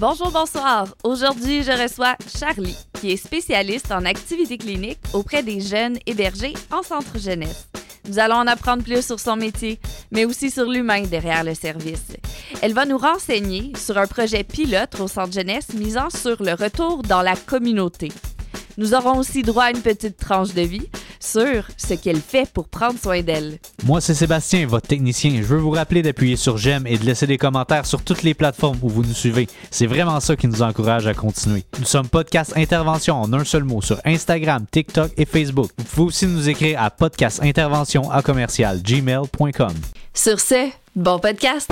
[0.00, 0.86] Bonjour, bonsoir.
[1.02, 6.84] Aujourd'hui, je reçois Charlie, qui est spécialiste en activité clinique auprès des jeunes hébergés en
[6.84, 7.66] centre jeunesse.
[8.08, 9.80] Nous allons en apprendre plus sur son métier,
[10.12, 12.12] mais aussi sur l'humain derrière le service.
[12.62, 17.02] Elle va nous renseigner sur un projet pilote au centre jeunesse misant sur le retour
[17.02, 18.12] dans la communauté.
[18.76, 20.88] Nous aurons aussi droit à une petite tranche de vie
[21.20, 23.58] sur ce qu'elle fait pour prendre soin d'elle.
[23.84, 25.32] Moi, c'est Sébastien, votre technicien.
[25.36, 28.34] Je veux vous rappeler d'appuyer sur j'aime et de laisser des commentaires sur toutes les
[28.34, 29.48] plateformes où vous nous suivez.
[29.70, 31.64] C'est vraiment ça qui nous encourage à continuer.
[31.78, 35.70] Nous sommes podcast intervention en un seul mot sur Instagram, TikTok et Facebook.
[35.78, 39.74] Vous pouvez aussi nous écrire à podcastintervention à commercial gmail.com.
[40.14, 41.70] Sur ce, bon podcast!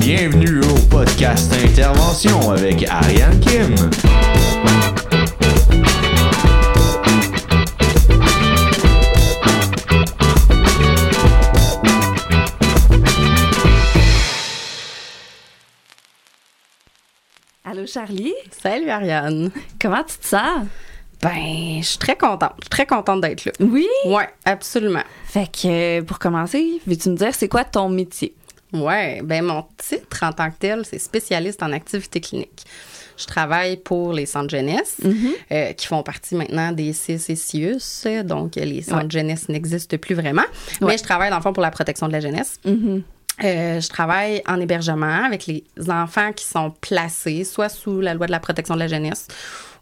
[0.00, 3.72] Bienvenue au podcast Intervention avec Ariane Kim.
[17.64, 19.52] Allô Charlie, Salut Ariane.
[19.80, 20.66] comment tu te sens?
[21.22, 22.54] Ben, je suis très contente.
[22.58, 23.52] Je suis très contente d'être là.
[23.60, 23.86] Oui?
[24.06, 25.04] Ouais, absolument.
[25.26, 28.34] Fait que, euh, pour commencer, veux-tu me dire c'est quoi ton métier?
[28.72, 32.64] Ouais, ben mon titre en tant que tel, c'est spécialiste en activité clinique.
[33.16, 34.98] Je travaille pour les centres jeunesse,
[35.50, 39.10] euh, qui font partie maintenant des CCCIUS, donc les centres Ouais.
[39.10, 40.42] jeunesse n'existent plus vraiment.
[40.80, 40.88] Ouais.
[40.92, 42.60] Mais je travaille dans le fond pour la protection de la jeunesse.
[42.66, 48.26] Euh, je travaille en hébergement avec les enfants qui sont placés soit sous la loi
[48.26, 49.26] de la protection de la jeunesse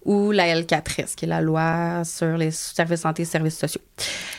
[0.04, 3.80] ou la L4S, qui est la loi sur les services santé et services sociaux.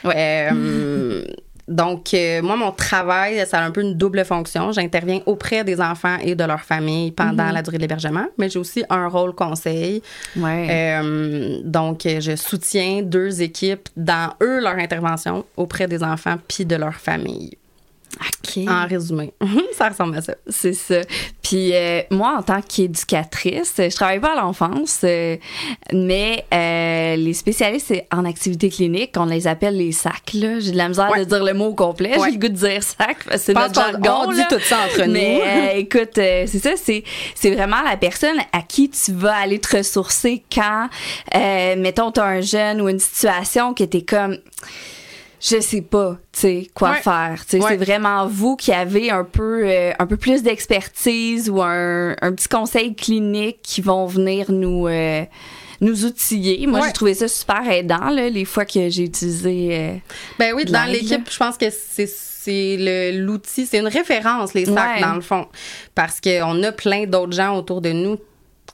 [0.06, 1.26] Euh,
[1.68, 4.72] donc, euh, moi, mon travail, ça a un peu une double fonction.
[4.72, 8.60] J'interviens auprès des enfants et de leurs familles pendant la durée de l'hébergement, mais j'ai
[8.60, 10.02] aussi un rôle conseil.
[10.38, 10.68] Ouais.
[10.70, 16.76] Euh, donc, je soutiens deux équipes dans, eux, leur intervention auprès des enfants puis de
[16.76, 17.58] leurs familles.
[18.68, 19.34] En résumé,
[19.78, 20.34] ça ressemble à ça.
[20.48, 21.02] C'est ça.
[21.44, 25.38] Puis euh, moi, en tant qu'éducatrice, je travaille pas à l'enfance, euh,
[25.94, 30.32] mais euh, les spécialistes en activité clinique, on les appelle les sacs.
[30.34, 31.20] J'ai de la misère Ouais.
[31.20, 32.18] de dire le mot au complet.
[32.18, 32.30] Ouais.
[32.32, 33.18] J'ai le goût de dire sac.
[33.26, 34.26] parce que C'est notre jargon.
[34.28, 35.14] on dit tout ça entre nous.
[35.14, 37.04] Mais écoute, c'est ça, c'est,
[37.36, 40.88] c'est vraiment la personne à qui tu vas aller te ressourcer quand,
[41.78, 44.38] mettons, tu as un jeune ou une situation que tu es comme
[45.40, 47.02] je sais pas, tu sais, quoi Ouais.
[47.02, 47.44] faire.
[47.54, 47.60] Ouais.
[47.62, 52.32] C'est vraiment vous qui avez un peu, euh, un peu plus d'expertise ou un, un
[52.34, 55.24] petit conseil clinique qui vont venir nous, euh,
[55.82, 56.66] nous outiller.
[56.68, 56.88] Moi, Ouais.
[56.88, 59.70] j'ai trouvé ça super aidant, là, les fois que j'ai utilisé.
[59.72, 59.94] euh,
[60.40, 65.02] Ben oui, dans l'équipe, je pense que c'est c'est l'outil, c'est une référence, les sacs,
[65.02, 65.48] dans le fond.
[65.94, 68.18] Parce qu'on a plein d'autres gens autour de nous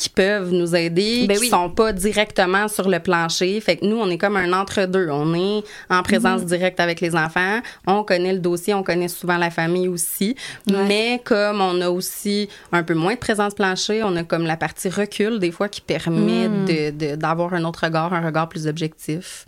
[0.04, 1.50] qui peuvent nous aider, Ben qui oui.
[1.50, 3.58] sont pas directement sur le plancher.
[3.62, 5.08] Fait que nous, on est comme un entre-deux.
[5.10, 6.48] On est en présence Mhm.
[6.48, 7.62] directe avec les enfants.
[7.88, 10.36] On connaît le dossier, on connaît souvent la famille aussi.
[10.70, 10.76] Ouais.
[10.90, 14.58] Mais comme on a aussi un peu moins de présence plancher, on a comme la
[14.58, 16.66] partie recul, des fois, qui permet Mhm.
[16.66, 19.46] de- de- d'avoir un autre regard, un regard plus objectif.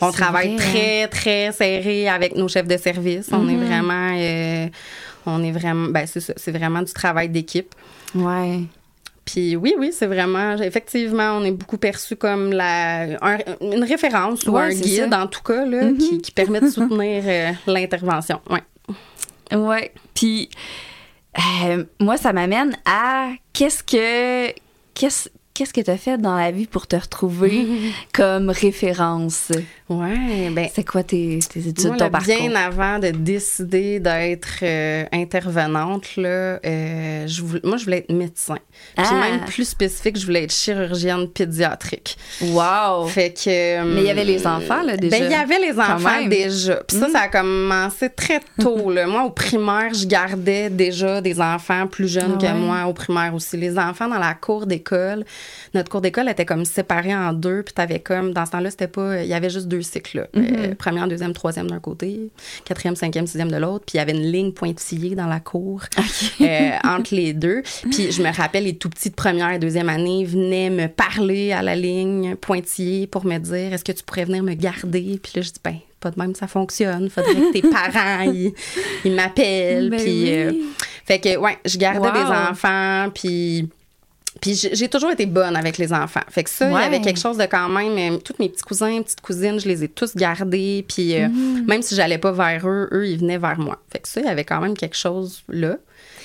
[0.00, 1.06] On travaille vrai, hein.
[1.08, 3.28] très, très serré avec nos chefs de service.
[3.32, 3.50] On Mhm.
[3.50, 4.10] est vraiment.
[4.18, 4.66] euh,
[5.26, 5.88] on est vraiment.
[5.90, 6.06] Ben.
[6.06, 7.72] C'est vraiment du travail d'équipe.
[8.14, 8.62] Ouais.
[9.26, 10.54] Puis oui, oui, c'est vraiment.
[10.56, 15.22] Effectivement, on est beaucoup perçu comme la, un- une référence ou Ouais, un guide, ça.
[15.22, 18.40] en tout cas, là, qui, qui permet de soutenir euh, l'intervention.
[18.48, 18.62] Ouais.
[19.58, 19.92] Ouais.
[20.14, 20.48] Puis,
[21.66, 24.52] euh, moi, ça m'amène à qu'est-ce que.
[24.94, 27.66] Qu'est-ce Qu'est-ce que tu as fait dans la vie pour te retrouver
[28.12, 29.50] comme référence?
[29.88, 30.68] Ouais, ben.
[30.74, 32.34] C'est quoi tes, tes études, Moi, ton là, parcours?
[32.36, 38.12] bien avant de décider d'être euh, intervenante, là, euh, je voulais- moi, je voulais être
[38.12, 38.56] médecin.
[38.96, 39.14] Puis Ah.
[39.30, 42.18] même plus spécifique, je voulais être chirurgienne pédiatrique.
[42.42, 43.06] Wow!
[43.06, 43.82] Fait que.
[43.94, 45.18] Mais il y avait les enfants, là, déjà.
[45.18, 46.28] Ben, il y avait les enfants même.
[46.28, 46.76] déjà.
[46.86, 47.12] Puis ça, Mhm.
[47.12, 48.90] ça a commencé très tôt.
[48.90, 49.06] là.
[49.06, 53.34] Moi, au primaire, je gardais déjà des enfants plus jeunes Ah que moi au primaire
[53.34, 53.56] aussi.
[53.56, 55.24] Les enfants dans la cour d'école,
[55.74, 57.62] notre cour d'école était comme séparée en deux.
[57.62, 59.22] Puis t'avais comme, dans ce temps-là, c'était pas.
[59.22, 60.18] Il y avait juste deux cycles.
[60.18, 60.26] là.
[60.36, 62.30] Euh, première, deuxième, troisième d'un côté,
[62.64, 63.84] quatrième, cinquième, sixième de l'autre.
[63.86, 65.82] Puis il y avait une ligne pointillée dans la cour
[66.40, 67.62] euh, entre les deux.
[67.90, 71.52] Puis je me rappelle, les tout petits de première et deuxième année venaient me parler
[71.52, 75.20] à la ligne pointillée pour me dire est-ce que tu pourrais venir me garder?
[75.22, 77.08] Puis là, je dis ben, pas de même, ça fonctionne.
[77.10, 78.52] Faudrait que tes parents, ils,
[79.04, 79.90] ils m'appellent.
[79.90, 80.30] Ben puis, oui.
[80.32, 80.52] euh,
[81.04, 82.12] fait que, ouais, je gardais Wow.
[82.14, 83.08] des enfants.
[83.14, 83.68] Puis.
[84.40, 86.20] Puis j'ai toujours été bonne avec les enfants.
[86.28, 86.82] Fait que ça, il Ouais.
[86.82, 87.96] y avait quelque chose de quand même.
[88.14, 90.84] euh, tous mes petits cousins, petites cousines, je les ai tous gardés.
[90.88, 91.66] Puis euh, Mm-hmm.
[91.66, 93.78] même si j'allais pas vers eux, eux, ils venaient vers moi.
[93.90, 95.76] Fait que ça, il y avait quand même quelque chose là.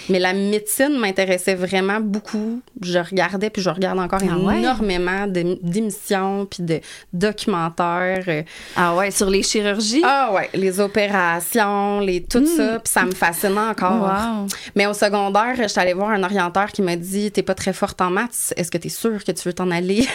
[0.10, 2.62] Mais la médecine m'intéressait vraiment beaucoup.
[2.82, 4.60] Je regardais, puis je regarde encore Ah ouais?
[4.60, 6.80] énormément d'émissions, puis de
[7.14, 8.24] documentaires.
[8.28, 8.44] euh,
[8.76, 10.02] Ah ouais, sur les chirurgies?
[10.04, 14.02] Ah ouais, les opérations, les tout ça, puis ça me fascine encore.
[14.02, 14.48] Wow.
[14.76, 17.74] Mais au secondaire, je suis allée voir un orienteur qui m'a dit T'es pas très
[17.74, 20.06] forte en maths, est-ce que tu es sûre que tu veux t'en aller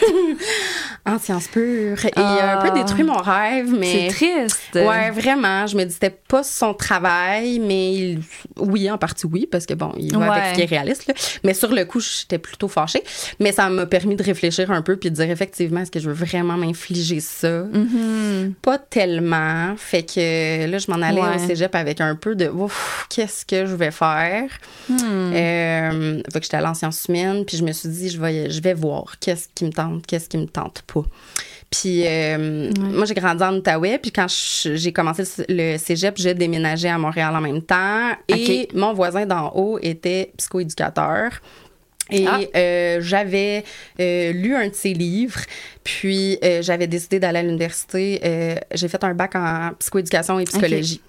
[1.07, 2.79] en sciences pures Et il a un peu Ah.
[2.79, 4.11] détruit mon rêve, mais.
[4.11, 4.75] C'est triste.
[4.75, 5.67] Ouais, vraiment.
[5.67, 8.21] Je me dis c'était pas son travail, mais il-
[8.59, 10.29] oui, en partie oui, parce que bon, il va Ouais.
[10.29, 11.07] avec ce qui est réaliste.
[11.07, 11.15] là.
[11.45, 13.03] Mais sur le coup, j'étais plutôt fâchée.
[13.41, 16.09] Mais ça m'a permis de réfléchir un peu puis de dire effectivement, est-ce que je
[16.11, 17.65] veux vraiment m'infliger ça?
[17.65, 18.55] Mhm.
[18.63, 19.75] Pas tellement.
[19.77, 21.37] Fait que là, je m'en allais Ouais.
[21.37, 24.49] au cégep avec un peu de ouf, qu'est-ce que je vais faire?
[24.89, 25.33] Hmm.
[25.35, 28.51] Euh, fait que j'étais allée en sciences humaines, puis je me suis dit, je vais,
[28.51, 31.03] je vais voir qu'est-ce qui me tente, qu'est-ce qui me tente pas.
[31.71, 36.89] Puis euh, moi, j'ai grandi en Outaouais, puis quand j'ai commencé le cégep, j'ai déménagé
[36.89, 38.13] à Montréal en même temps.
[38.29, 41.31] Et mon voisin d'en haut était psychoéducateur.
[42.09, 42.39] Et Ah.
[42.55, 43.65] euh, j'avais
[43.99, 45.41] euh, lu un de ses livres,
[45.83, 48.21] puis euh, j'avais décidé d'aller à l'université.
[48.73, 51.01] J'ai fait un bac en psychoéducation et psychologie.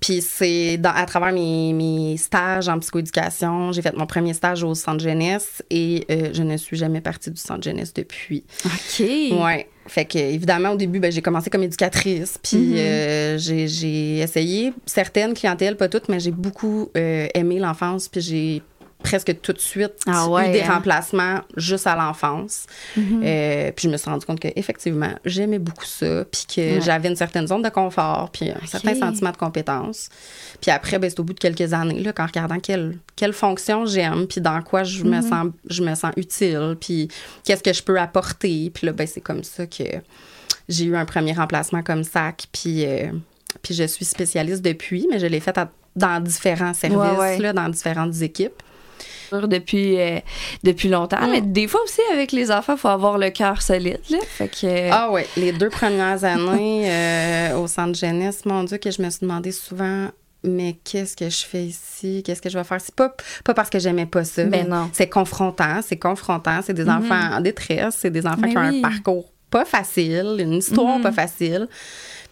[0.00, 4.74] Puis c'est à travers mes, mes stages en psychoéducation, j'ai fait mon premier stage au
[4.74, 6.04] centre jeunesse et
[6.34, 8.44] je ne suis jamais partie du centre jeunesse depuis.
[8.66, 9.00] OK.
[9.00, 9.66] Ouais.
[9.86, 12.74] Fait que évidemment au début ben, j'ai commencé comme éducatrice puis Mhm.
[12.76, 18.20] euh, j'ai- j'ai essayé certaines clientèles pas toutes mais j'ai beaucoup euh, aimé l'enfance puis
[18.20, 18.62] j'ai
[19.02, 20.74] presque tout de suite Ah ouais, eu des hein?
[20.74, 22.66] remplacements juste à l'enfance.
[22.96, 23.22] Mhm.
[23.24, 26.80] Euh, puis je me suis rendu compte que effectivement j'aimais beaucoup ça puis que Ouais.
[26.80, 30.08] j'avais une certaine zone de confort puis un certain sentiment de compétence.
[30.60, 33.84] Puis après ben, c'est au bout de quelques années là qu'en regardant quelle quelle fonction
[33.86, 37.08] j'aime puis dans quoi je me sens je me sens utile puis
[37.44, 39.84] qu'est-ce que je peux apporter puis là ben c'est comme ça que
[40.68, 43.10] j'ai eu un premier remplacement comme SAC puis euh,
[43.62, 47.38] puis je suis spécialiste depuis mais je l'ai fait à- dans différents services ouais.
[47.38, 48.62] là dans différentes équipes.
[49.40, 50.18] Depuis, euh,
[50.62, 51.26] depuis longtemps.
[51.26, 51.30] Mm.
[51.30, 54.00] Mais des fois aussi, avec les enfants, il faut avoir le cœur solide.
[54.10, 54.18] Là.
[54.26, 54.90] Fait que.
[54.90, 59.10] Ah ouais, les deux premières années euh, au centre jeunesse, mon Dieu, que je me
[59.10, 60.08] suis demandé souvent,
[60.44, 62.22] mais qu'est-ce que je fais ici?
[62.24, 62.80] Qu'est-ce que je vais faire?
[62.80, 63.14] C'est pas,
[63.44, 64.44] pas parce que j'aimais pas ça.
[64.44, 64.90] Ben mais non.
[64.92, 66.60] C'est confrontant, c'est confrontant.
[66.62, 68.78] C'est des enfants en détresse, c'est des enfants Ben qui ont oui.
[68.78, 71.68] un parcours pas facile, une histoire pas facile.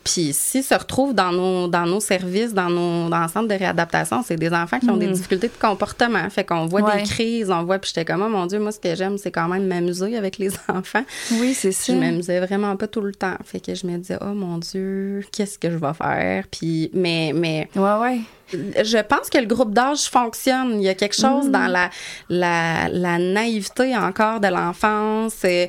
[0.03, 3.55] Puis s'ils se retrouvent dans nos, dans nos services, dans nos dans le centre de
[3.55, 6.29] réadaptation, c'est des enfants qui ont des difficultés de comportement.
[6.31, 7.03] Fait qu'on voit Ouais.
[7.03, 9.31] des crises, on voit, puis j'étais comme, oh mon Dieu, moi, ce que j'aime, c'est
[9.31, 11.05] quand même m'amuser avec les enfants.
[11.33, 11.93] Oui, c'est ça.
[11.93, 13.37] Je m'amusais vraiment pas tout le temps.
[13.45, 16.45] Fait que je me disais, oh mon Dieu, qu'est-ce que je vais faire?
[16.51, 18.21] Puis, mais, mais Ouais, ouais.
[18.53, 20.81] Je pense que le groupe d'âge fonctionne.
[20.81, 21.53] Il y a quelque chose Mm.
[21.53, 21.91] dans la,
[22.29, 25.43] la, la naïveté encore de l'enfance.
[25.43, 25.69] Ouais.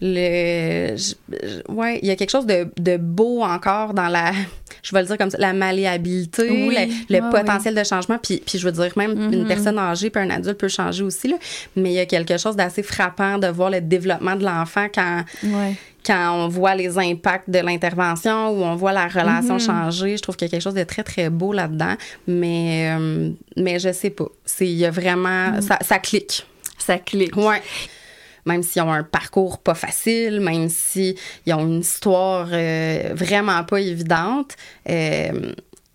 [0.00, 4.32] Le, je- je- ouais, il y a quelque chose de, de beau encore dans la,
[4.82, 6.76] je vais le dire comme ça, la malléabilité, Oui,
[7.08, 8.18] le, le ouais, potentiel de changement.
[8.22, 9.48] Puis, puis je veux dire, même une Mhm.
[9.48, 11.28] personne âgée puis un adulte peut changer aussi.
[11.28, 11.36] Là,
[11.76, 15.24] mais il y a quelque chose d'assez frappant de voir le développement de l'enfant quand,
[15.44, 15.74] Ouais.
[16.06, 19.60] quand on voit les impacts de l'intervention ou on voit la relation Mhm.
[19.60, 21.94] changer, je trouve qu'il y a quelque chose de très, très beau là-dedans.
[22.26, 24.26] Mais, euh, mais je sais pas.
[24.60, 25.50] Il y a vraiment.
[25.52, 25.60] Mhm.
[25.62, 26.46] Ça, ça clique.
[26.78, 27.36] Ça clique.
[27.36, 27.60] Ouais.
[28.48, 31.14] Même s'ils ont un parcours pas facile, même s'ils
[31.48, 34.56] ont une histoire euh, vraiment pas évidente,
[34.88, 35.52] euh,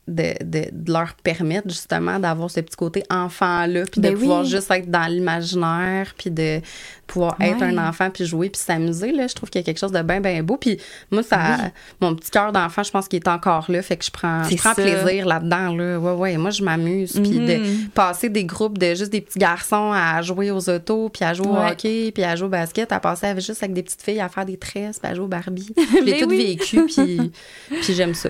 [0.07, 4.19] de, de- de leur permettre justement d'avoir ce petit côté enfant-là, puis de Ben oui.
[4.21, 6.59] pouvoir juste être dans l'imaginaire, puis de
[7.07, 9.77] pouvoir être un enfant, puis jouer, puis s'amuser, là, je trouve qu'il y a quelque
[9.79, 10.57] chose de bien, bien beau.
[10.57, 10.77] Puis
[11.11, 11.57] moi, ça,
[12.01, 14.55] mon petit cœur d'enfant, je pense qu'il est encore là, fait que je prends, je
[14.57, 15.99] prends plaisir là-dedans, là.
[15.99, 17.89] Ouais, ouais, moi, je m'amuse, puis de Mhm.
[17.93, 21.47] passer des groupes de juste des petits garçons à jouer aux autos, puis à jouer
[21.47, 24.19] au hockey, puis à jouer au basket, à passer avec, juste avec des petites filles
[24.19, 25.73] à faire des tresses, puis à jouer au Barbie.
[26.03, 26.57] L'ai Mais tout oui.
[26.57, 27.31] vécu, puis,
[27.81, 28.29] puis j'aime ça.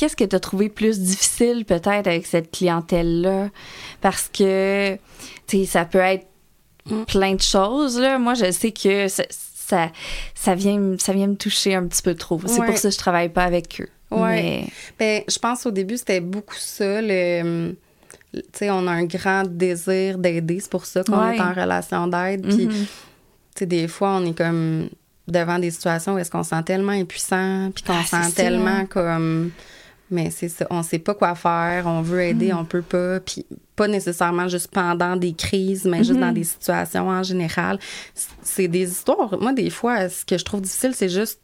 [0.00, 3.50] Qu'est-ce que tu as trouvé plus difficile peut-être avec cette clientèle-là?
[4.00, 4.94] Parce que,
[5.46, 6.26] tu sais, ça peut être
[7.06, 7.98] plein de choses.
[8.00, 8.18] Là.
[8.18, 9.90] Moi, je sais que ça, ça,
[10.34, 12.40] ça vient, me- ça vient me toucher un petit peu trop.
[12.46, 12.66] C'est Ouais.
[12.66, 13.88] pour ça que je travaille pas avec eux.
[14.10, 14.64] Ouais.
[14.98, 17.02] Ben, je pense au début, c'était beaucoup ça.
[17.02, 17.76] Le,
[18.32, 20.60] tu sais, on a un grand désir d'aider.
[20.60, 21.36] C'est pour ça qu'on Ouais.
[21.36, 22.46] est en relation d'aide.
[22.46, 22.74] Mais, Puis, tu
[23.54, 24.88] sais, des fois, on est comme
[25.28, 28.22] devant des situations où est-ce qu'on se sent tellement impuissant, puis qu'on Ah, se sent
[28.30, 28.42] ça.
[28.42, 29.50] tellement comme...
[30.10, 32.58] Mais c'est ça, on sait pas quoi faire, on veut aider, Mm.
[32.58, 36.20] on peut pas, puis pas nécessairement juste pendant des crises, mais juste Mm-hmm.
[36.20, 37.78] dans des situations en général.
[38.42, 39.40] C'est des histoires.
[39.40, 41.40] Moi, des fois, ce que je trouve difficile, c'est juste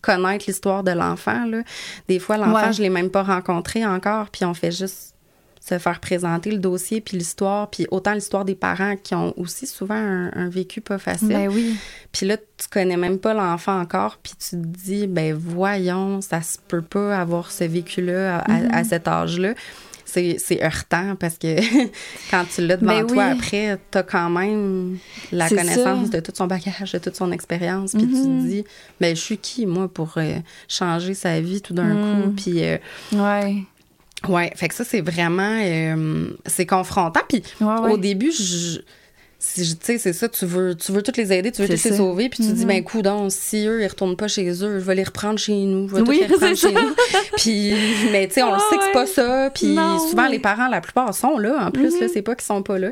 [0.00, 1.44] connaître l'histoire de l'enfant.
[1.46, 1.62] là.
[2.08, 2.72] Des fois, l'enfant, Ouais.
[2.72, 5.14] je l'ai même pas rencontré encore, puis on fait juste
[5.68, 9.66] se faire présenter le dossier puis l'histoire, puis autant l'histoire des parents qui ont aussi
[9.66, 11.28] souvent un, un vécu pas facile.
[11.28, 11.76] Ben oui.
[12.12, 16.40] Puis là, tu connais même pas l'enfant encore, puis tu te dis, ben voyons, ça
[16.42, 18.70] se peut pas avoir ce vécu-là à, Mm-hmm.
[18.74, 19.54] à cet âge-là.
[20.04, 21.56] c'est, heurtant parce que
[22.30, 23.32] quand tu l'as devant Ben toi oui.
[23.38, 24.96] après, t'as quand même
[25.32, 26.16] la connaissance ça.
[26.16, 27.92] de tout son bagage, de toute son expérience.
[27.92, 28.64] Puis tu te dis,
[29.00, 32.22] ben, je suis qui, moi, pour euh, changer sa vie tout d'un Mhm.
[32.24, 32.30] coup?
[32.42, 32.78] Puis, euh,
[33.12, 33.56] Ouais.
[34.28, 35.60] Ouais, fait que ça, c'est vraiment.
[35.62, 37.20] euh, c'est confrontant.
[37.28, 37.92] Puis Ouais, ouais.
[37.92, 38.80] au début, je.
[39.54, 41.96] Tu sais, c'est ça, tu veux, tu veux toutes les aider, tu veux toutes les
[41.96, 44.94] sauver, puis tu dis, ben, coudon, si eux, ils retournent pas chez eux, je vais
[44.94, 46.80] les reprendre chez nous, je vais Oui, les reprendre chez ça.
[46.80, 46.94] nous.
[47.36, 47.72] Puis,
[48.12, 49.06] mais tu sais, on le Ah sait que c'est pas ouais.
[49.06, 50.32] ça, puis Non, souvent, oui.
[50.32, 52.00] les parents, la plupart, sont là, en plus, Mhm.
[52.02, 52.88] là, c'est pas qu'ils sont pas là.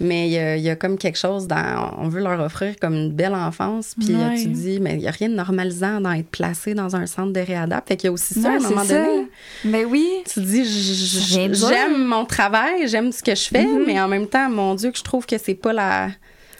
[0.00, 2.74] Mais il y a, il y a comme quelque chose dans, on veut leur offrir
[2.80, 4.36] comme une belle enfance, puis euh, Ouais.
[4.36, 7.06] tu te dis, mais il y a rien de normalisant dans être placé dans un
[7.06, 8.94] centre de réadap, fait qu'il y a aussi ça, à Ouais, un moment ça.
[9.04, 9.28] donné.
[9.64, 10.08] Mais oui.
[10.32, 13.84] Tu dis, j'aime mon travail, j'aime ce que je fais, Mhm.
[13.86, 15.89] mais en même temps, mon Dieu, que je trouve que c'est pas la.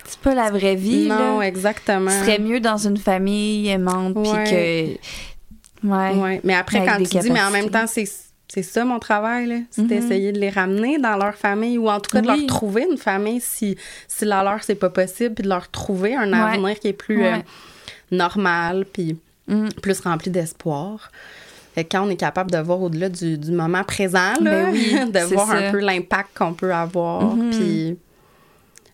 [0.04, 1.06] C'est pas la vraie vie.
[1.08, 1.46] non, là.
[1.46, 2.10] exactement.
[2.10, 4.98] Tu serais mieux dans une famille aimante, puis Ouais.
[5.82, 5.86] que.
[5.86, 6.14] Ouais.
[6.14, 6.40] Ouais.
[6.44, 8.04] Mais après, quand tu dis, mais en même temps, c'est.
[8.52, 9.56] C'est ça mon travail, là.
[9.70, 9.86] C'est Mhm.
[9.88, 12.36] d'essayer de les ramener dans leur famille ou en tout cas de Oui.
[12.38, 13.76] leur trouver une famille si,
[14.08, 16.54] si la leur, c'est pas possible, puis de leur trouver un Ouais.
[16.54, 17.36] avenir qui est plus euh,
[18.10, 19.68] normal, puis Mm.
[19.82, 21.12] plus rempli d'espoir.
[21.90, 25.20] Quand on est capable de voir au-delà du, du moment présent, là, Ben oui, de
[25.32, 25.54] voir ça.
[25.54, 27.50] un peu l'impact qu'on peut avoir, Mhm.
[27.50, 27.96] puis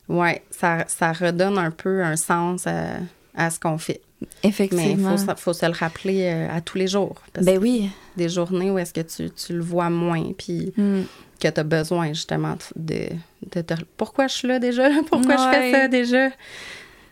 [0.08, 2.96] ouais, ça, ça redonne un peu un sens à,
[3.34, 4.00] à ce qu'on fait.
[4.22, 5.10] Mais il Effectivement.
[5.10, 7.16] faut, se- faut se le rappeler euh, à tous les jours.
[7.32, 7.90] Parce Ben oui.
[8.14, 11.02] que des journées où est-ce que tu, tu le vois moins, puis Mm.
[11.40, 13.08] que tu as besoin justement de,
[13.54, 13.74] de te...
[13.98, 14.88] Pourquoi je suis là déjà?
[15.10, 16.28] Pourquoi je fais ça déjà?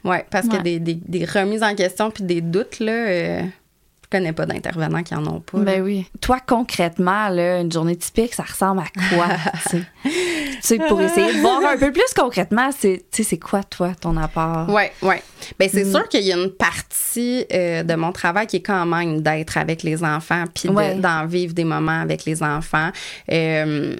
[0.02, 3.42] Ouais, parce que des, des remises en question puis des doutes, là, euh,
[4.04, 5.58] je connais pas d'intervenants qui en ont pas.
[5.58, 5.64] là.
[5.64, 6.06] Ben oui.
[6.20, 9.28] Toi, concrètement, là, une journée typique, ça ressemble à quoi?
[10.62, 14.66] tu pour essayer de voir un peu plus concrètement, c'est quoi, toi, ton apport?
[14.68, 15.16] Oui, oui.
[15.58, 15.90] Ben, c'est Mm.
[15.90, 19.56] sûr qu'il y a une partie euh, de mon travail qui est quand même d'être
[19.58, 20.94] avec les enfants puis Ouais.
[20.96, 22.90] d'en vivre des moments avec les enfants.
[23.32, 23.96] Euh,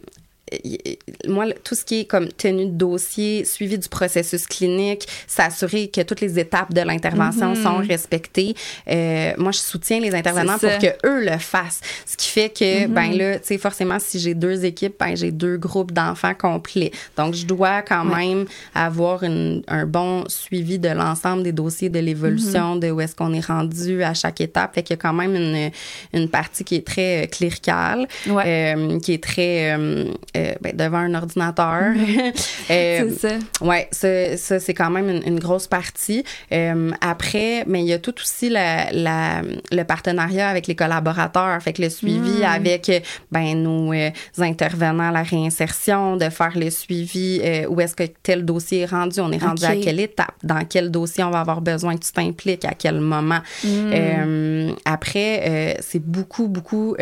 [1.27, 6.03] moi, tout ce qui est comme tenue de dossier, suivi du processus clinique, s'assurer que
[6.03, 7.63] toutes les étapes de l'intervention Mhm.
[7.63, 8.55] sont respectées.
[8.91, 11.81] Euh, moi, je soutiens les intervenants pour que eux le fassent.
[12.07, 12.95] Ce qui fait que, Mhm.
[12.95, 16.91] ben là, tu sais, forcément, si j'ai deux équipes, ben j'ai deux groupes d'enfants complets.
[17.17, 18.27] Donc, je dois quand Ouais.
[18.27, 23.15] même avoir une- un bon suivi de l'ensemble des dossiers de l'évolution, de où est-ce
[23.15, 24.75] qu'on est rendu à chaque étape.
[24.75, 25.71] Fait qu'il y a quand même une,
[26.13, 28.75] une partie qui est très euh, cléricale, Ouais.
[28.77, 30.05] euh, qui est très euh,
[30.37, 31.93] euh, ben, devant un ordinateur.
[32.71, 33.35] Euh, c'est ça.
[33.61, 36.25] Ouais, ça, ça, c'est quand même une, une grosse partie.
[36.51, 41.61] Euh, après, mais il y a tout aussi la, la- le partenariat avec les collaborateurs,
[41.63, 42.45] fait que le suivi Mm.
[42.45, 43.93] avec ben nos
[44.39, 49.31] intervenants la réinsertion, de faire le suivi où est-ce que tel dossier est rendu, on
[49.31, 52.65] est rendu à quelle étape, dans quel dossier on va avoir besoin que tu t'impliques,
[52.65, 53.41] à quel moment.
[53.67, 56.97] Euh, après, c'est beaucoup, beaucoup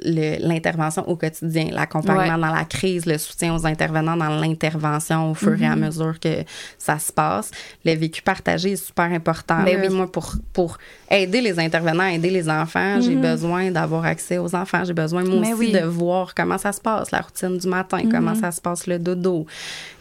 [0.00, 2.45] l'intervention au quotidien, l'accompagnement Ouais.
[2.46, 5.86] Dans la crise, le soutien aux intervenants dans l'intervention au fur et à Mhm.
[5.86, 6.44] mesure que
[6.78, 7.50] ça se passe.
[7.84, 9.62] Le vécu partagé est super important.
[9.64, 9.88] Ben là.
[9.88, 9.94] oui.
[9.94, 10.78] Moi, pour, pour
[11.10, 13.22] aider les intervenants, aider les enfants, j'ai Mhm.
[13.22, 14.84] besoin d'avoir accès aux enfants.
[14.84, 15.72] J'ai besoin, moi Mais aussi, oui.
[15.72, 18.10] de voir comment ça se passe, la routine du matin, Mhm.
[18.12, 19.46] comment ça se passe le dodo,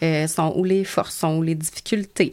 [0.04, 2.32] euh, sont où les forces, sont où les difficultés?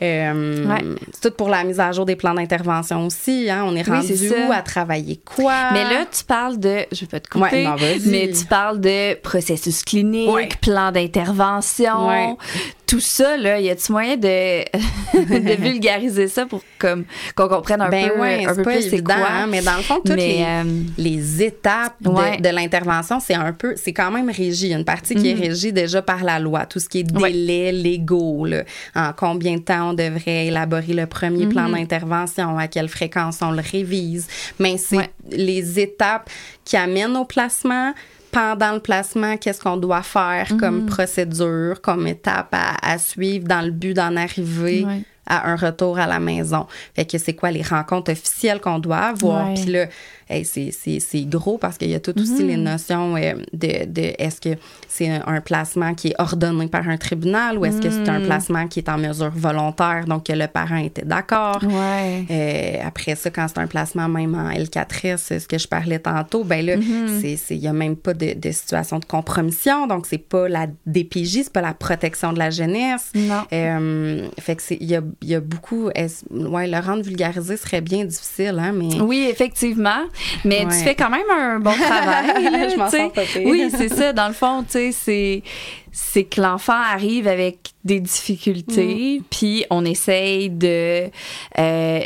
[0.00, 0.78] Euh, Ouais.
[1.12, 3.50] C'est tout pour la mise à jour des plans d'intervention aussi.
[3.50, 3.64] Hein?
[3.66, 4.12] On est Oui, rendu
[4.48, 5.72] où à travailler quoi?
[5.72, 6.86] Mais là, tu parles de.
[6.92, 7.44] Je vais pas te couper.
[7.56, 8.08] Ouais, non, vas-y.
[8.08, 10.48] mais tu parles de processus clinique, Ouais.
[10.62, 12.36] plan d'intervention.
[12.86, 14.64] Tout ça, là, y a-tu moyen de,
[15.14, 19.14] de vulgariser ça pour comme, qu'on comprenne un ben peu, un peu plus c'est quoi?
[19.30, 20.64] hein, mais dans le fond, toutes Mais, les, euh,
[20.98, 24.66] les étapes de, l'intervention, c'est un peu, c'est quand même régi.
[24.66, 25.40] Il y a une partie qui est Mhm.
[25.40, 28.46] régie déjà par la loi, tout ce qui est délais légaux,
[28.94, 31.74] en combien de temps on devrait élaborer le premier plan Mhm.
[31.74, 34.26] d'intervention, à quelle fréquence on le révise.
[34.58, 35.10] Mais c'est Ouais.
[35.30, 36.28] les étapes
[36.64, 37.92] qui amènent au placement.
[38.30, 40.56] Pendant le placement, qu'est-ce qu'on doit faire Mhm.
[40.58, 45.02] comme procédure, comme étape à, à suivre dans le but d'en arriver Ouais.
[45.26, 46.66] à un retour à la maison?
[46.96, 49.52] Fait que c'est quoi les rencontres officielles qu'on doit avoir?
[49.52, 49.86] Puis là,
[50.32, 52.46] hey, c'est, gros parce qu'il y a tout aussi Mhm.
[52.48, 54.58] les notions euh, de, de est-ce que
[54.88, 58.18] c'est un, un placement qui est ordonné par un tribunal ou est-ce que c'est un
[58.20, 58.26] Mhm.
[58.26, 61.60] placement qui est en mesure volontaire, donc que le parent était d'accord.
[61.62, 62.24] Ouais.
[62.30, 65.98] Euh, après ça, quand c'est un placement même en L4S, c'est ce que je parlais
[65.98, 67.22] tantôt, ben là, Mhm.
[67.50, 71.42] il n'y a même pas de, de situation de compromission, donc c'est pas la DPJ,
[71.44, 73.10] c'est pas la protection de la jeunesse.
[73.14, 73.42] Non.
[73.52, 77.80] Euh, fait que c'est il y a, y a beaucoup ouais le rendre vulgarisé serait
[77.80, 80.02] bien difficile hein mais Oui, effectivement.
[80.44, 80.70] Mais Ouais.
[80.70, 82.44] tu fais quand même un bon travail.
[82.44, 83.42] là, Je m'en pas pire.
[83.44, 84.12] Oui, c'est ça.
[84.12, 85.42] Dans le fond, tu sais, c'est.
[85.92, 89.24] C'est que l'enfant arrive avec des difficultés, Mm.
[89.30, 91.10] puis on essaye de
[91.58, 92.00] euh,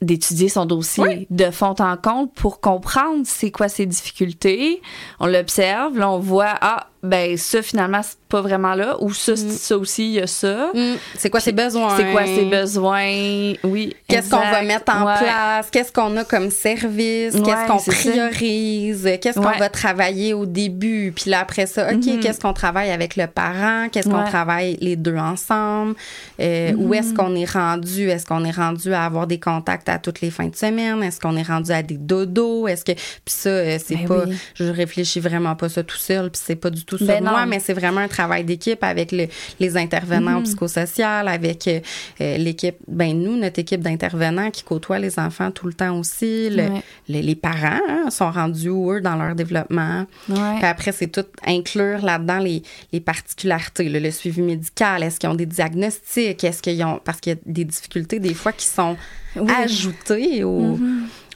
[0.00, 4.82] d'étudier son dossier de fond en comble pour comprendre c'est quoi ses difficultés.
[5.18, 9.32] On l'observe, là on voit ah ben ça finalement c'est pas vraiment là ou ça
[9.32, 9.36] Mm.
[9.36, 10.70] ça aussi il y a ça.
[10.74, 10.94] Mm.
[11.16, 11.96] C'est quoi ses besoins?
[11.96, 13.54] C'est quoi ses besoins?
[13.64, 13.94] Oui.
[14.08, 15.18] Qu'est-ce qu'on va mettre en Ouais.
[15.18, 15.70] place?
[15.70, 17.34] Qu'est-ce qu'on a comme service?
[17.34, 19.08] Ouais, Qu'est-ce qu'on priorise?
[19.20, 19.58] Qu'est-ce qu'on Ouais.
[19.58, 21.12] va travailler au début?
[21.16, 22.20] Puis là, après ça, OK, Mhm.
[22.20, 23.88] qu'est-ce qu'on travaille avec le parent?
[23.92, 24.28] Qu'est-ce qu'on Ouais.
[24.30, 25.94] travaille les deux ensemble?
[26.40, 28.08] Euh, Où est-ce qu'on est rendu?
[28.08, 31.02] Est-ce qu'on est rendu à avoir des contacts à toutes les fins de semaine?
[31.02, 32.66] Est-ce qu'on est rendu à des dodos?
[32.68, 32.92] Est-ce que...
[32.92, 34.24] Puis ça, euh, c'est Ben pas...
[34.26, 34.36] oui.
[34.54, 37.44] Je réfléchis vraiment pas ça tout seul, puis c'est pas du tout sur Ben moi,
[37.46, 39.26] mais c'est vraiment un travail d'équipe avec le-
[39.60, 40.44] les intervenants au Mhm.
[40.44, 45.74] psychosocial, avec euh, l'équipe, ben nous, notre équipe d'intervenants qui côtoie les enfants tout le
[45.74, 46.50] temps aussi.
[46.50, 46.82] Le- Ouais.
[47.08, 50.06] le- les parents hein, sont rendus où, eux, dans leur développement.
[50.28, 50.56] Ouais.
[50.58, 55.02] Puis après, c'est tout inclure là-dedans les, les particularités, là, le suivi médical.
[55.02, 56.42] Est-ce qu'ils ont des diagnostics?
[56.44, 57.00] Est-ce qu'ils ont.
[57.04, 58.96] Parce qu'il y a des difficultés, des fois, qui sont
[59.36, 59.50] Oui.
[59.56, 60.78] ajoutées au,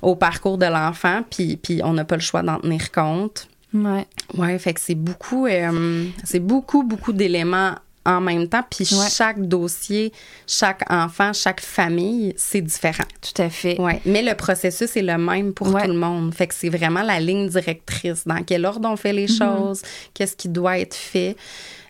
[0.03, 3.49] au parcours de l'enfant, puis, puis on n'a pas le choix d'en tenir compte.
[3.75, 4.07] Ouais.
[4.35, 7.75] Ouais, fait que c'est beaucoup, euh, c'est beaucoup, beaucoup d'éléments
[8.09, 8.65] en même temps.
[8.71, 9.09] Puis Ouais.
[9.11, 10.13] chaque dossier,
[10.47, 13.05] chaque enfant, chaque famille, c'est différent.
[13.21, 13.79] Tout à fait.
[13.81, 14.01] Ouais.
[14.07, 15.83] Mais le processus est le même pour Ouais.
[15.83, 16.35] tout le monde.
[16.35, 18.27] Fait que c'est vraiment la ligne directrice.
[18.27, 19.39] Dans quel ordre on fait les Mm-hmm.
[19.59, 19.83] choses,
[20.15, 21.37] qu'est-ce qui doit être fait?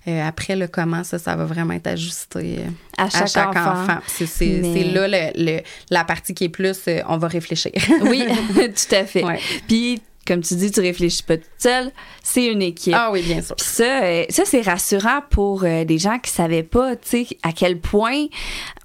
[0.06, 3.98] Euh, après, le comment, ça, ça va vraiment être ajusté euh, À chaque enfant.
[4.06, 5.60] C'est, c'est- Mais- c'est là le- le-
[5.90, 7.72] la partie qui est plus, euh, on va réfléchir.
[8.02, 9.22] Oui, tout à fait.
[9.66, 11.90] Puis, comme tu dis, tu réfléchis pas toute seule.
[12.22, 12.94] C'est une équipe.
[12.94, 13.56] ah oui, bien sûr.
[13.56, 17.26] Puis ça, euh, ça c'est rassurant pour euh, des gens qui savaient pas, tu sais,
[17.42, 18.26] à quel point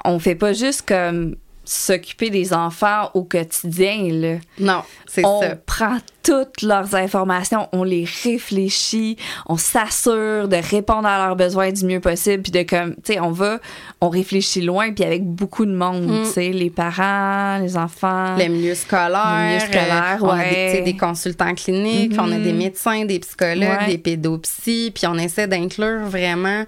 [0.06, 4.36] on fait pas juste comme s'occuper des enfants au quotidien, là.
[4.60, 5.56] Non, c'est On ça.
[5.66, 9.18] prend toutes leurs informations, on les réfléchit,
[9.48, 13.20] on s'assure de répondre à leurs besoins du mieux possible, puis de comme, tu sais,
[13.20, 13.60] on va,
[14.02, 16.24] on réfléchit loin, puis avec beaucoup de monde, Mm.
[16.26, 18.36] tu sais, les parents, les enfants.
[18.38, 19.38] Le milieu scolaire.
[19.40, 20.72] Le milieu scolaire, euh, on a des, ouais.
[20.76, 22.20] sais, des consultants cliniques, Mhm.
[22.20, 23.88] on a des médecins, des psychologues, Ouais.
[23.88, 26.64] des pédopsies, puis on essaie d'inclure vraiment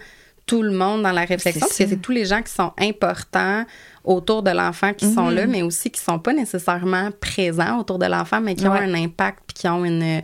[0.46, 3.64] tout le monde dans la réflexion, parce que c'est tous les gens qui sont importants
[4.06, 5.36] autour de l'enfant qui sont Mhm.
[5.36, 8.94] là, mais aussi qui sont pas nécessairement présents autour de l'enfant, mais qui ont un
[8.94, 10.22] impact, puis qui ont une,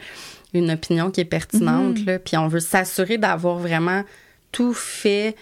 [0.53, 2.00] une opinion qui est pertinente.
[2.00, 2.05] Mhm.
[2.05, 2.19] là.
[2.19, 4.03] Puis on veut s'assurer d'avoir vraiment
[4.51, 5.35] tout fait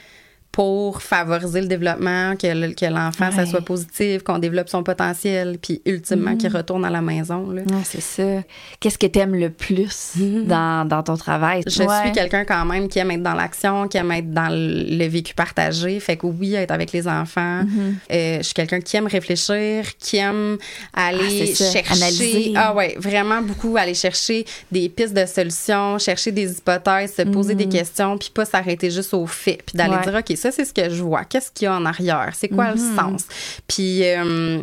[0.52, 5.82] pour favoriser le développement, que, que l'enfant, ça soit positif, qu'on développe son potentiel, puis
[5.86, 7.52] ultimement qu'il retourne à la maison.
[7.52, 7.62] là.
[7.62, 8.42] Ouais, c'est ça.
[8.80, 11.64] Qu'est-ce que t'aimes le plus dans, dans ton travail?
[11.68, 12.02] Je Ouais.
[12.04, 15.06] suis quelqu'un quand même qui aime être dans l'action, qui aime être dans le le
[15.08, 16.00] vécu partagé.
[16.00, 17.62] Fait que oui, être avec les enfants.
[17.64, 17.94] Mm-hmm.
[18.12, 20.58] Euh, je suis quelqu'un qui aime réfléchir, qui aime
[20.94, 21.84] aller Ah, chercher.
[21.92, 22.54] analyser.
[22.56, 27.56] Ah ouais, vraiment beaucoup aller chercher des pistes de solutions, chercher des hypothèses, se poser
[27.56, 30.04] des questions, puis pas s'arrêter juste aux faits, puis d'aller Mm-hmm.
[30.12, 32.50] Dire ok, ça c'est ce que je vois, qu'est-ce qu'il y a en arrière, c'est
[32.50, 33.26] quoi le sens?
[33.68, 34.60] Puis euh,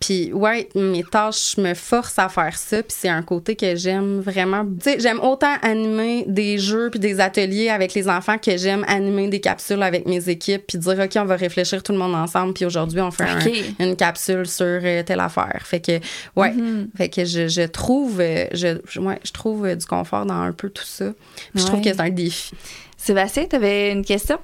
[0.00, 3.74] puis ouais, mes tâches, je me force à faire ça, puis c'est un côté que
[3.74, 4.64] j'aime vraiment.
[4.64, 8.84] Tu sais, j'aime autant animer des jeux puis des ateliers avec les enfants que j'aime
[8.86, 12.14] animer des capsules avec mes équipes puis dire OK, on va réfléchir tout le monde
[12.14, 13.40] ensemble puis aujourd'hui on fait un-
[13.80, 15.62] une capsule sur euh, telle affaire.
[15.64, 15.98] Fait que
[16.36, 16.54] ouais,
[16.96, 20.34] fait que je, je trouve euh, je je- ouais, je trouve euh, du confort dans
[20.42, 21.06] un peu tout ça.
[21.54, 22.52] Puis je trouve que c'est un défi.
[22.96, 24.38] Sébastien, t'avais une question?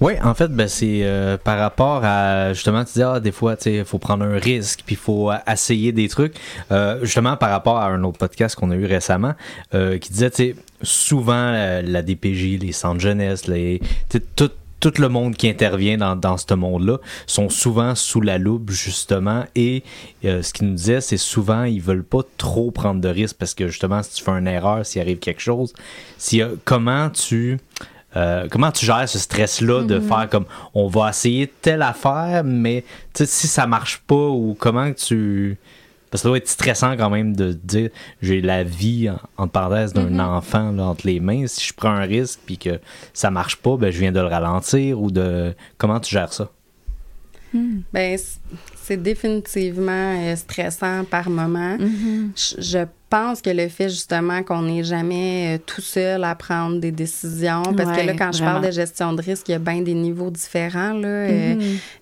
[0.00, 3.56] Oui, en fait, ben, c'est euh, par rapport à justement, tu dis, ah, des fois,
[3.66, 6.34] il faut prendre un risque, puis il faut euh, essayer des trucs.
[6.70, 9.34] Euh, justement, par rapport à un autre podcast qu'on a eu récemment,
[9.74, 13.80] euh, qui disait, tu souvent, euh, la DPJ, les centres jeunesse, les,
[14.36, 18.70] tout, tout le monde qui intervient dans, dans ce monde-là sont souvent sous la loupe,
[18.70, 19.82] justement, et
[20.24, 23.54] euh, ce qu'il nous disait, c'est souvent, ils veulent pas trop prendre de risques parce
[23.54, 25.72] que, justement, si tu fais une erreur, s'il arrive quelque chose,
[26.30, 27.58] y a- comment tu...
[28.16, 32.84] Euh, comment tu gères ce stress-là de faire comme on va essayer telle affaire, mais
[33.14, 35.58] si ça marche pas ou comment que tu.
[36.10, 37.90] Parce que ça doit être stressant quand même de dire
[38.22, 41.46] j'ai la vie en, entre parenthèses d'un enfant là, entre les mains.
[41.46, 42.80] Si je prends un risque puis que
[43.12, 45.54] ça marche pas, ben je viens de le ralentir ou de.
[45.76, 46.48] Comment tu gères ça?
[47.92, 48.38] Ben, c-
[48.82, 51.76] c'est définitivement euh, stressant par moment.
[51.78, 52.78] Je, je
[53.10, 57.62] pense que le fait justement qu'on n'est jamais euh, tout seul à prendre des décisions,
[57.76, 58.60] parce que là, quand je vraiment.
[58.60, 60.92] parle de gestion de risque, il y a bien des niveaux différents.
[60.92, 61.08] Là.
[61.08, 61.54] Euh,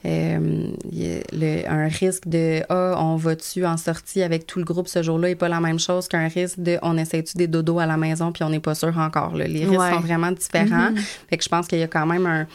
[0.04, 4.58] euh, il y a le- un risque de Ah, on va-tu en sortie avec tout
[4.58, 7.46] le groupe ce jour-là n'est pas la même chose qu'un risque de on essaie-tu des
[7.46, 9.36] dodos à la maison puis on n'est pas sûr encore.
[9.36, 9.46] là.
[9.46, 9.90] Les risques Ouais.
[9.92, 10.90] sont vraiment différents.
[11.28, 12.46] Fait que je pense qu'il y a quand même un,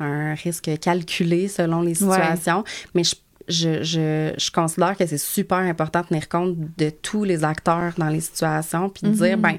[0.00, 2.14] un risque calculé selon les Ouais.
[2.16, 2.64] situations.
[2.94, 3.14] Mais je,
[3.48, 7.92] je, je, je considère que c'est super important de tenir compte de tous les acteurs
[7.98, 9.58] dans les situations puis de dire, ben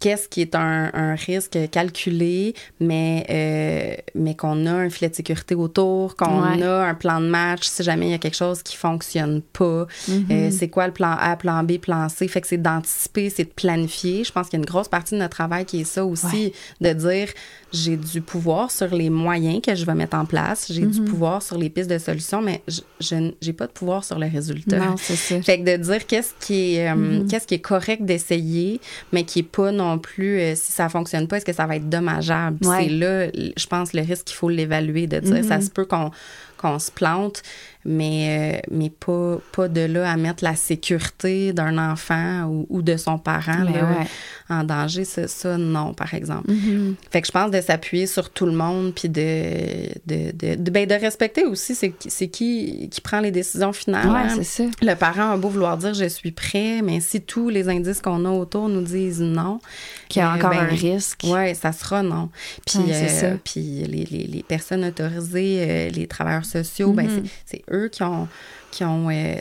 [0.00, 5.14] qu'est-ce qui est un, un risque calculé, mais, euh, mais qu'on a un filet de
[5.14, 6.62] sécurité autour, qu'on Ouais.
[6.62, 9.86] a un plan de match si jamais il y a quelque chose qui fonctionne pas.
[10.08, 10.26] Mhm.
[10.30, 12.26] Euh, c'est quoi le plan A, plan B, plan C?
[12.28, 14.24] Fait que c'est d'anticiper, c'est de planifier.
[14.24, 16.52] Je pense qu'il y a une grosse partie de notre travail qui est ça aussi,
[16.80, 17.28] de dire
[17.72, 20.90] j'ai du pouvoir sur les moyens que je vais mettre en place, j'ai Mhm.
[20.90, 24.02] du pouvoir sur les pistes de solutions, mais je- je n- j'ai pas de pouvoir
[24.02, 24.78] sur le résultat.
[24.78, 25.40] Non, c'est ça.
[25.42, 27.28] Fait que de dire qu'est-ce qui est euh, Mhm.
[27.28, 28.80] qu'est-ce qui est correct d'essayer,
[29.12, 31.76] mais qui est pas non plus euh, si ça fonctionne pas, est-ce que ça va
[31.76, 32.58] être dommageable?
[32.66, 32.84] Ouais.
[32.84, 33.26] C'est là,
[33.56, 35.42] je pense le risque qu'il faut l'évaluer, de dire Mhm.
[35.44, 36.10] ça se peut qu'on
[36.56, 37.42] qu'on se plante,
[37.84, 42.82] mais euh, mais pas pas de là à mettre la sécurité d'un enfant ou, ou
[42.82, 44.06] de son parent là, ouais.
[44.48, 46.50] en danger, ça, ça non par exemple.
[46.50, 46.96] Mhm.
[47.10, 50.70] Fait que je pense de s'appuyer sur tout le monde, puis de, de, de, de,
[50.70, 54.08] ben, de respecter aussi c'est qui, c'est qui qui prend les décisions finales.
[54.08, 54.42] Ouais, hein.
[54.42, 54.64] ça.
[54.82, 58.24] Le parent a beau vouloir dire je suis prêt, mais si tous les indices qu'on
[58.24, 59.60] a autour nous disent non,
[60.08, 61.22] Qu'il y a euh, encore ben, un risque.
[61.24, 62.28] Ouais, ça sera non.
[62.66, 67.22] Puis, Ouais, euh, puis les, les, les personnes autorisées, euh, les travailleurs sociaux, ben Mhm.
[67.46, 68.28] c'est c'est eux qui ont
[68.70, 69.34] qui ont, euh,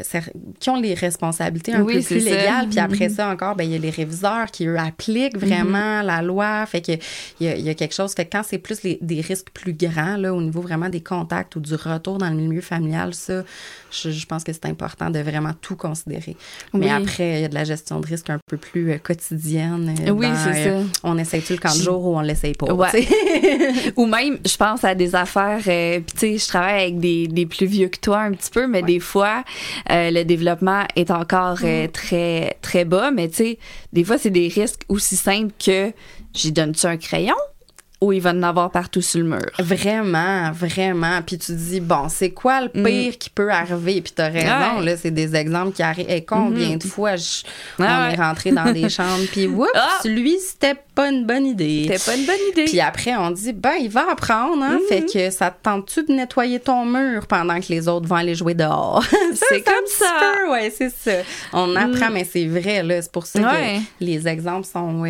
[0.60, 2.68] qui ont les responsabilités un Oui, peu plus légales.
[2.70, 3.15] Puis après Mhm.
[3.15, 6.65] ça encore, ben il y a les réviseurs qui, eux, appliquent vraiment la loi.
[6.65, 6.94] Fait que
[7.39, 8.13] il y a, il y a quelque chose.
[8.13, 11.02] Fait que quand c'est plus les- des risques plus grands, là, au niveau vraiment des
[11.02, 13.44] contacts ou du retour dans le milieu familial, ça,
[13.92, 16.36] je, je pense que c'est important de vraiment tout considérer.
[16.74, 16.80] Oui.
[16.82, 19.94] Mais après, il y a de la gestion de risque un peu plus euh, quotidienne.
[20.08, 20.89] euh, Oui, c'est euh, ça.
[21.04, 22.74] on essaye-tu le camp de jour ou on l'essaye pas?
[22.74, 23.08] Ouais.
[23.96, 27.46] Ou même, je pense à des affaires, puis tu sais, je travaille avec des, des
[27.46, 29.19] plus vieux que toi un petit peu, mais des fois,
[29.92, 31.92] euh, le développement est encore euh, Mm.
[31.92, 33.60] très, très bas, mais tu sais,
[33.94, 35.92] des fois, c'est des risques aussi simples que
[36.34, 37.36] j'y donne-tu un crayon?
[38.02, 39.52] Ou il va en avoir partout sur le mur?
[39.60, 41.22] Vraiment, vraiment.
[41.26, 44.02] Puis tu te dis, bon, c'est quoi le pire qui peut arriver?
[44.02, 44.80] Puis t'as raison, Mm.
[44.80, 44.86] Ouais.
[44.86, 46.10] là, c'est des exemples qui arrivent.
[46.10, 47.44] Et combien de fois je-
[47.78, 48.14] on ouais.
[48.14, 50.00] est rentré dans des chambres, puis oups, Ah!
[50.06, 51.88] lui, c'était pas une bonne idée.
[51.90, 52.66] C'était pas une bonne idée.
[52.66, 54.80] Puis après, on dit, ben, il va apprendre, hein?
[54.90, 58.36] Fait que ça te tente-tu de nettoyer ton mur pendant que les autres vont aller
[58.36, 59.04] jouer dehors?
[59.34, 60.52] c'est comme ça.
[60.52, 61.24] Ouais, c'est ça.
[61.54, 63.02] On apprend, mais c'est vrai, là.
[63.02, 65.06] C'est pour ça que les exemples sont,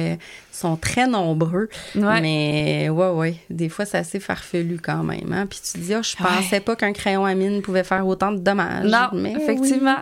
[0.60, 1.69] sont très nombreux.
[1.95, 2.22] Ouais.
[2.22, 3.36] Mais, ouais, ouais.
[3.50, 5.32] Des fois, c'est assez farfelu quand même.
[5.34, 5.45] Hein?
[5.48, 6.30] Puis tu te dis, oh, je Ouais.
[6.30, 8.86] pensais pas qu'un crayon à mine pouvait faire autant de dommages.
[8.86, 9.98] Non, mais effectivement.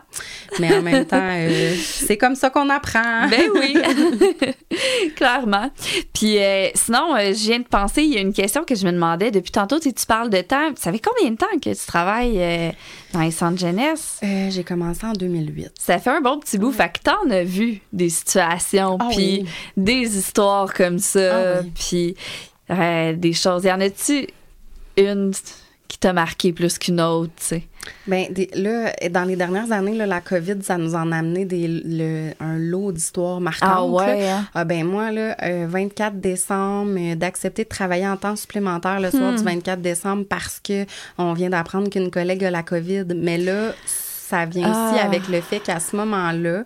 [0.52, 0.58] oui.
[0.60, 3.28] Mais en même temps, euh, c'est comme ça qu'on apprend.
[3.30, 3.78] Ben oui,
[5.16, 5.70] clairement.
[6.14, 8.86] Puis euh, sinon, euh, je viens de penser, il y a une question que je
[8.86, 9.78] me demandais depuis tantôt.
[9.80, 10.72] Tu sais, tu parles de temps.
[10.76, 12.74] Ça fait combien de temps que tu travailles
[13.14, 14.20] dans les centres jeunesse?
[14.50, 15.72] J'ai commencé en 2008.
[15.80, 16.72] Ça fait un bon petit bout.
[16.72, 19.46] Fait que t'en as vu des situations, Ah puis oui.
[19.76, 21.72] des histoires comme ça, Ah oui.
[21.76, 22.16] puis
[22.70, 23.64] euh, des choses.
[23.64, 24.28] Y en a-tu
[24.98, 25.32] une
[25.88, 27.64] qui t'a marqué plus qu'une autre, tu sais?
[28.08, 31.68] Des- là, dans les dernières années, là, la COVID, ça nous en a amené des,
[31.70, 33.70] le- un lot d'histoires marquantes.
[33.74, 34.46] Ah ouais, hein?
[34.54, 39.10] Ah ben moi, là, euh, 24 décembre, euh, d'accepter de travailler en temps supplémentaire le
[39.12, 39.38] soir Hmm.
[39.38, 40.86] du 24 décembre parce que
[41.18, 43.06] on vient d'apprendre qu'une collègue a la COVID.
[43.16, 45.06] Mais là, ça vient aussi Ah.
[45.06, 46.64] avec le fait qu'à ce moment-là,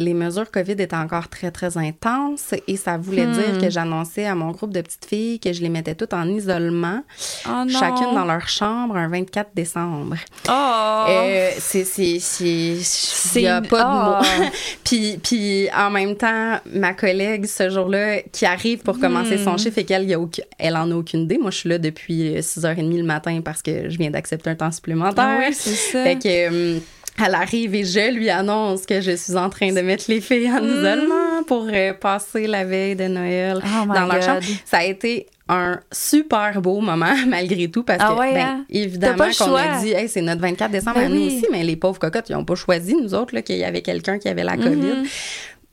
[0.00, 3.32] les mesures COVID étaient encore très, très intenses et ça voulait Hmm.
[3.32, 6.26] dire que j'annonçais à mon groupe de petites filles que je les mettais toutes en
[6.26, 7.02] isolement,
[7.46, 10.16] Oh chacune dans leur chambre, un 24 décembre.
[10.48, 11.04] Oh!
[11.10, 11.84] Euh, c'est
[13.36, 13.88] il y a pas de
[14.48, 14.50] mots.
[14.84, 19.44] puis puis en même temps ma collègue ce jour-là qui arrive pour commencer Hmm.
[19.44, 20.08] son chiffre et qu'elle
[20.58, 21.36] elle en a aucune idée.
[21.38, 24.72] Moi je suis là depuis 6h30 le matin parce que je viens d'accepter un temps
[24.72, 25.24] supplémentaire.
[25.28, 26.02] Ah oui, c'est ça.
[26.04, 26.80] Fait que hum,
[27.24, 30.50] elle arrive et je lui annonce que je suis en train de mettre les filles
[30.50, 30.66] en Hmm.
[30.68, 34.22] isolement pour euh, passer la veille de Noël Oh dans leur God.
[34.22, 34.42] chambre.
[34.64, 38.64] Ça a été un super beau moment malgré tout parce Ah que ouais, ben, hein?
[38.70, 41.36] Évidemment qu'on a dit hey, c'est notre 24 décembre Ben à nous oui.
[41.38, 43.82] aussi mais les pauvres cocottes ils n'ont pas choisi nous autres là, qu'il y avait
[43.82, 44.62] quelqu'un qui avait la Mm-hmm.
[44.62, 45.08] COVID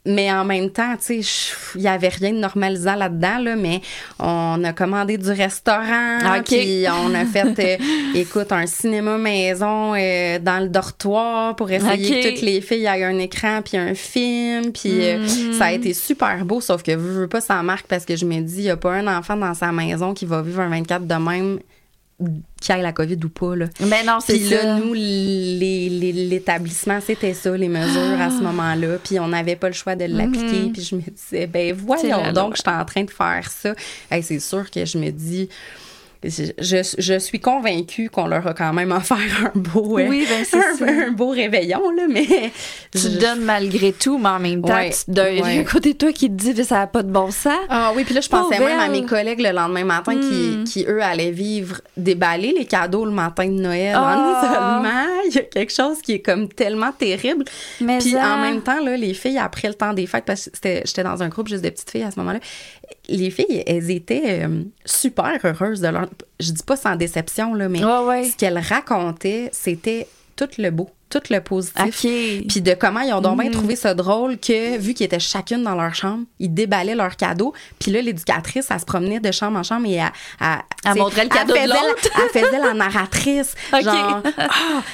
[0.07, 3.81] mais en même temps, tu sais, il y avait rien de normalisant là-dedans, là, mais
[4.19, 6.45] on a commandé du restaurant, Ah, ok.
[6.45, 7.83] puis on a fait, euh,
[8.15, 13.03] écoute, un cinéma maison euh, dans le dortoir pour essayer que toutes les filles aient
[13.03, 15.53] un écran puis un film, puis euh, Mhm.
[15.53, 18.25] ça a été super beau, sauf que je veux pas ça marque parce que je
[18.25, 20.69] me dis, il y a pas un enfant dans sa maison qui va vivre un
[20.69, 21.59] 24 de même
[22.59, 23.67] qui ait la COVID ou pas, là.
[23.79, 24.79] Ben non, c'est Puis là, ça.
[24.79, 28.97] nous, l'établissement, c'était ça, les mesures à ce moment-là.
[29.03, 30.61] Puis on n'avait pas le choix de l'appliquer.
[30.61, 30.73] Mhm.
[30.73, 32.53] Puis je me disais, ben voyons donc, loi.
[32.55, 33.75] j'étais en train de faire ça.
[34.09, 35.47] Hey, c'est sûr que je me dis,
[36.23, 40.87] je, je- suis convaincue qu'on leur a quand même offert un beau, euh, Oui, ben
[40.87, 42.25] un, beau réveillon, là, mais...
[42.91, 45.63] Tu je- te donnes malgré tout, mais en même temps, Ouais, tu te ouais.
[45.65, 47.53] côté de toi qui te dit que ça n'a pas de bon sens.
[47.69, 50.63] Ah oui, puis là, je pensais même à mes collègues le lendemain matin Hmm.
[50.63, 54.41] qui, qui, eux, allaient vivre, déballer les cadeaux le matin de Noël en Ah.
[54.43, 55.03] isolement.
[55.29, 57.43] il y a quelque chose qui est comme tellement terrible.
[57.81, 60.49] Mais Puis ça- en même temps, là, les filles, après le temps des fêtes, parce
[60.61, 62.39] que j'étais dans un groupe juste de petites filles à ce moment-là,
[63.09, 66.07] les filles, elles étaient euh, super heureuses de leur.
[66.39, 68.25] Je dis pas sans déception, là, mais ouais.
[68.25, 71.79] ce qu'elles racontaient, c'était tout le beau, tout le positif.
[71.85, 72.01] OK.
[72.49, 73.55] Puis de comment ils ont donc bien Mhm.
[73.55, 77.53] trouvé ça drôle que, vu qu'ils étaient chacune dans leur chambre, ils déballaient leurs cadeaux.
[77.79, 80.11] Puis là, l'éducatrice, elle se promenait de chambre en chambre et elle...
[80.41, 80.57] Elle,
[80.91, 82.09] Elle montrait le cadeau de faisait la- l'autre.
[82.33, 83.53] Elle faisait la narratrice.
[83.73, 83.83] OK.
[83.83, 84.49] Genre, ah,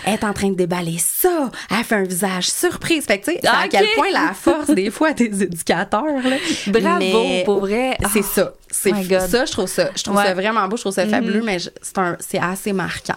[0.06, 1.52] elle est en train de déballer ça.
[1.70, 3.06] Elle fait un visage surprise.
[3.06, 3.70] Fait que, tu sais, c'est à OK.
[3.72, 6.04] quel point la force, des fois, des éducateurs.
[6.06, 6.38] Là.
[6.68, 7.98] Bravo, Mais pour vrai.
[8.12, 8.34] C'est Ah.
[8.34, 8.54] ça.
[8.70, 8.92] C'est
[9.28, 9.90] ça, je trouve ça.
[9.96, 10.26] Je trouve Ouais.
[10.26, 10.78] ça vraiment beau.
[10.78, 13.16] Je trouve ça fabuleux, mais je- c'est un- c'est assez marquant.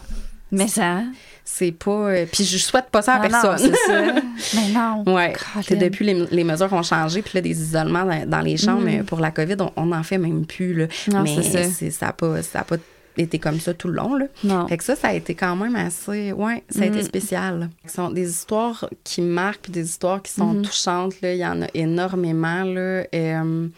[0.52, 1.00] Mais ça.
[1.48, 1.90] C'est pas.
[1.90, 3.72] euh, puis je souhaite pas ça à Non, personne.
[3.86, 3.92] ça.
[4.56, 5.04] Mais non.
[5.14, 5.32] Ouais.
[5.70, 9.04] Depuis les, les mesures ont changé, puis là, des isolements dans, dans les chambres euh,
[9.04, 10.74] pour la COVID, on- n'en fait même plus.
[10.74, 10.86] Là.
[11.06, 11.12] Mm.
[11.12, 12.06] Non, Mais c'est ça.
[12.06, 12.76] n'a pas, ça a pas
[13.16, 14.14] été comme ça tout le long.
[14.16, 14.26] Là.
[14.44, 14.66] Non.
[14.66, 16.32] Fait que ça, ça a été quand même assez.
[16.32, 17.02] Ouais, ça a été Mm.
[17.04, 17.70] spécial.
[17.86, 20.62] Ce sont des histoires qui marquent, puis des histoires qui sont Mm-hmm.
[20.62, 21.20] touchantes.
[21.22, 21.32] Là.
[21.32, 22.64] Il y en a énormément.
[22.64, 23.04] Là.
[23.14, 23.68] Euh,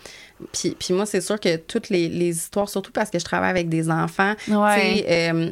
[0.52, 3.50] puis, puis moi, c'est sûr que toutes les, les histoires, surtout parce que je travaille
[3.50, 5.04] avec des enfants, Ouais.
[5.08, 5.50] euh,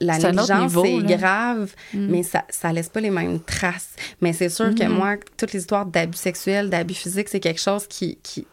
[0.00, 2.06] la négligence, c'est grave, Mm.
[2.10, 3.90] mais ça, ça laisse pas les mêmes traces.
[4.20, 4.88] Mais c'est sûr que Mm-hmm.
[4.88, 8.46] moi, toutes les histoires d'abus sexuels, d'abus physiques, c'est quelque chose qui, qui,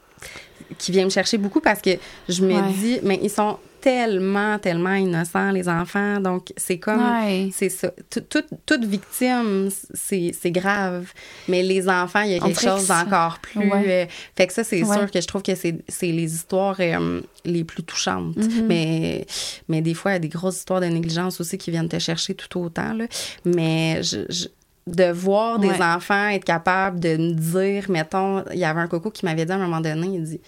[0.77, 1.91] qui vient me chercher beaucoup parce que
[2.29, 2.71] je me Ouais.
[2.73, 6.21] dis, mais ils sont tellement, tellement innocents, les enfants.
[6.21, 7.03] Donc, c'est comme.
[7.03, 7.49] Ouais.
[7.51, 7.91] C'est ça.
[8.09, 11.11] Tout- tout- toute victime, c'est grave.
[11.49, 13.59] Mais les enfants, il y a quelque chose d'encore plus.
[13.69, 13.83] Ouais.
[13.87, 14.05] euh,
[14.37, 14.97] fait que ça, c'est Ouais.
[14.97, 18.37] sûr que je trouve que c'est les histoires euh, les plus touchantes.
[18.37, 18.63] Mm-hmm.
[18.67, 19.25] mais,
[19.67, 21.99] mais des fois, il y a des grosses histoires de négligence aussi qui viennent te
[21.99, 22.93] chercher tout autant.
[22.93, 23.05] Là.
[23.43, 24.47] Mais je- je-
[24.87, 25.81] de voir des Ouais.
[25.83, 29.51] enfants être capables de me dire, mettons, il y avait un coco qui m'avait dit
[29.51, 30.45] à un moment donné, il dit, tu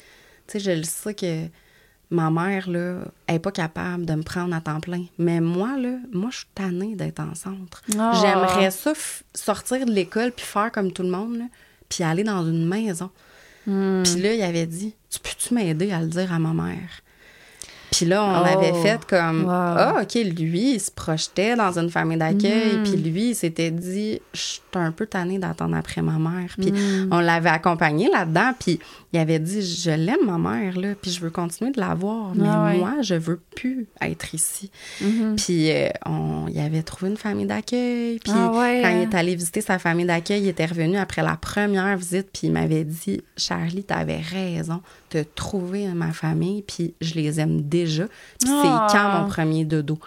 [0.48, 1.45] sais, je le sais que
[2.09, 5.05] ma mère, là, elle est pas capable de me prendre à temps plein.
[5.17, 7.81] Mais moi, là, moi, je suis tannée d'être en centre.
[7.97, 8.13] Ah.
[8.21, 8.93] J'aimerais ça
[9.33, 11.45] sortir de l'école puis faire comme tout le monde, là,
[11.89, 13.09] puis aller dans une maison.
[13.67, 14.03] Hmm.
[14.03, 17.01] Puis là, il avait dit, tu peux-tu m'aider à le dire à ma mère?
[17.95, 18.58] Puis là, on Oh.
[18.60, 19.49] avait fait comme, Wow.
[19.51, 22.77] ah, OK, lui, il se projetait dans une famille d'accueil.
[22.77, 22.84] Mhm.
[22.84, 26.49] Puis lui, il s'était dit, je suis un peu tannée d'attendre après ma mère.
[26.60, 27.10] Puis Mhm.
[27.12, 28.51] on l'avait accompagné là-dedans.
[28.60, 28.79] Puis
[29.13, 32.34] il avait dit, je l'aime, ma mère, là, puis je veux continuer de la voir.
[32.36, 32.77] Mais Ah ouais.
[32.79, 34.69] moi, je veux plus être ici.
[34.99, 35.36] Mhm.
[35.38, 38.19] Puis euh, on, il avait trouvé une famille d'accueil.
[38.19, 39.01] Puis Ah ouais, quand hein?
[39.03, 42.27] il est allé visiter sa famille d'accueil, il était revenu après la première visite.
[42.34, 44.81] Puis il m'avait dit Charlie, t'avais raison
[45.23, 46.62] trouver ma famille.
[46.63, 48.06] Puis je les aime déjà.
[48.39, 48.88] Puis Ah.
[48.91, 49.97] c'est quand mon premier dodo.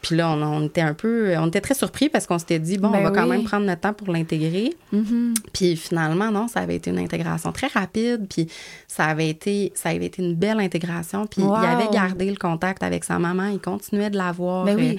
[0.00, 1.32] Puis là, on, on était un peu.
[1.38, 3.64] On était très surpris parce qu'on s'était dit, bon, Ben on va quand même prendre
[3.66, 4.74] notre temps pour l'intégrer.
[4.90, 5.34] Mhm.
[5.52, 8.26] Puis finalement, non, ça avait été une intégration très rapide.
[8.28, 8.48] Puis
[8.88, 11.24] ça avait été, ça avait été une belle intégration.
[11.28, 11.54] Puis Wow.
[11.62, 13.46] il avait gardé le contact avec sa maman.
[13.52, 14.98] Il continuait de la voir Ben oui.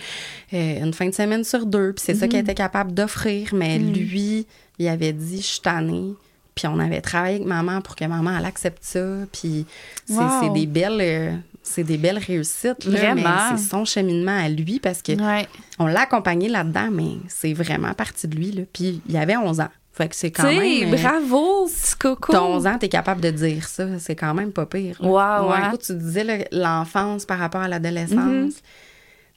[0.53, 1.91] euh, euh, une fin de semaine sur deux.
[1.91, 3.49] Puis c'est ça qu'il était capable d'offrir.
[3.53, 4.47] Mais lui,
[4.79, 6.13] il avait dit, je suis tannée.
[6.55, 8.99] Puis on avait travaillé avec maman pour que maman, elle accepte ça.
[9.31, 9.65] Puis
[10.05, 10.53] c'est Wow.
[10.53, 10.99] des belles...
[11.01, 11.35] euh,
[11.65, 13.21] c'est des belles réussites, là, Vraiment.
[13.51, 15.47] mais c'est son cheminement à lui parce que Ouais.
[15.79, 18.51] on l'a accompagné là-dedans, mais c'est vraiment parti de lui.
[18.51, 18.63] Là.
[18.73, 19.69] Puis il avait 11 ans.
[19.93, 20.93] Fait que c'est quand sais, même.
[20.93, 22.33] euh, bravo, petit coco.
[22.33, 23.85] T'as 11 ans, t'es capable de dire ça.
[23.99, 24.97] C'est quand même pas pire.
[25.01, 25.67] Wow, Ouais, hein?
[25.69, 28.55] écoute, tu disais l'enfance par rapport à l'adolescence.
[28.55, 28.61] Tu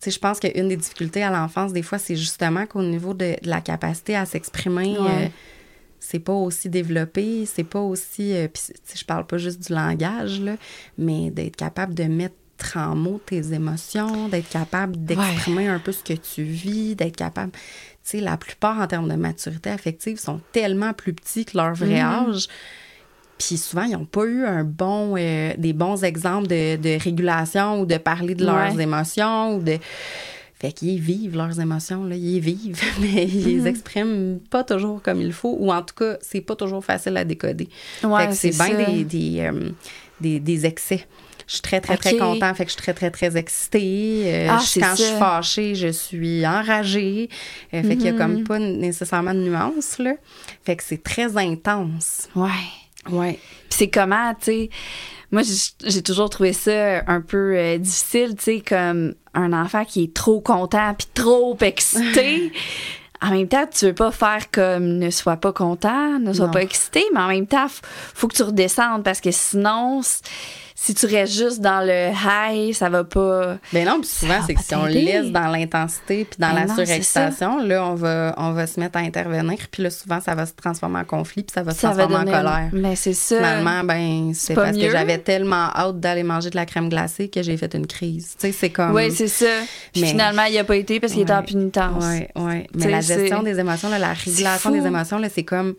[0.00, 3.36] sais, je pense qu'une des difficultés à l'enfance, des fois, c'est justement qu'au niveau de,
[3.42, 5.24] de la capacité à s'exprimer, Ouais.
[5.26, 5.28] euh,
[6.08, 8.32] c'est pas aussi développé, c'est pas aussi.
[8.34, 8.62] euh, puis,
[8.94, 10.56] je parle pas juste du langage, là,
[10.98, 12.34] mais d'être capable de mettre
[12.76, 17.52] en mots tes émotions, d'être capable d'exprimer un peu ce que tu vis, d'être capable.
[17.52, 17.58] Tu
[18.02, 22.00] sais, la plupart, en termes de maturité affective, sont tellement plus petits que leur vrai
[22.02, 22.28] Mhm.
[22.30, 22.46] âge.
[23.38, 27.80] Puis souvent, ils n'ont pas eu un bon, euh, des bons exemples de, de régulation
[27.80, 28.82] ou de parler de leurs Ouais.
[28.82, 29.76] émotions ou de.
[30.58, 33.62] Fait qu'ils vivent leurs émotions, là, ils vivent, mais ils Mhm.
[33.64, 37.16] les expriment pas toujours comme il faut, ou en tout cas, c'est pas toujours facile
[37.18, 37.68] à décoder.
[38.02, 39.70] Ouais, fait que c'est bien des, des, euh,
[40.20, 41.06] des, des excès.
[41.46, 42.18] Je suis très, très, très Ok.
[42.18, 42.52] content.
[42.54, 44.22] Fait que je suis très, très, très excitée.
[44.26, 47.28] Euh, Ah, je- quand je suis fâchée, je suis enragée.
[47.72, 48.18] Euh, fait qu'il y a Mhm.
[48.18, 50.14] comme pas nécessairement de nuance, là.
[50.64, 52.28] Fait que c'est très intense.
[52.34, 52.50] Ouais.
[53.12, 53.34] Ouais.
[53.68, 54.70] Puis c'est comment, tu sais.
[55.32, 55.42] Moi,
[55.84, 60.14] j'ai- toujours trouvé ça un peu euh, difficile, tu sais, comme un enfant qui est
[60.14, 62.52] trop content puis trop excité.
[63.22, 66.52] En même temps, tu veux pas faire comme ne sois pas content, ne sois Non.
[66.52, 67.80] pas excité, mais en même temps, f-
[68.14, 70.02] faut que tu redescendes parce que sinon,
[70.86, 73.58] si tu restes juste dans le high, ça va pas.
[73.72, 76.74] Ben non, puis souvent, c'est que si on laisse dans l'intensité puis dans Ben la
[76.74, 79.58] surexcitation, là, on va, on va se mettre à intervenir.
[79.70, 82.04] Puis là, souvent, ça va se transformer en conflit puis ça va se Ça va
[82.06, 82.36] transformer donner.
[82.36, 82.68] en colère.
[82.72, 83.36] Mais c'est ça.
[83.36, 84.86] Finalement, ben, c'est parce mieux.
[84.86, 88.34] que j'avais tellement hâte d'aller manger de la crème glacée que j'ai fait une crise.
[88.38, 88.92] Tu sais, c'est comme.
[88.94, 89.46] Oui, c'est ça.
[89.92, 91.42] Puis Mais- finalement, il a pas été parce qu'il était en Ouais.
[91.46, 92.04] pénitence.
[92.06, 92.66] Oui, oui.
[92.74, 95.74] Mais la gestion des émotions, là, la régulation des émotions, là, c'est comme.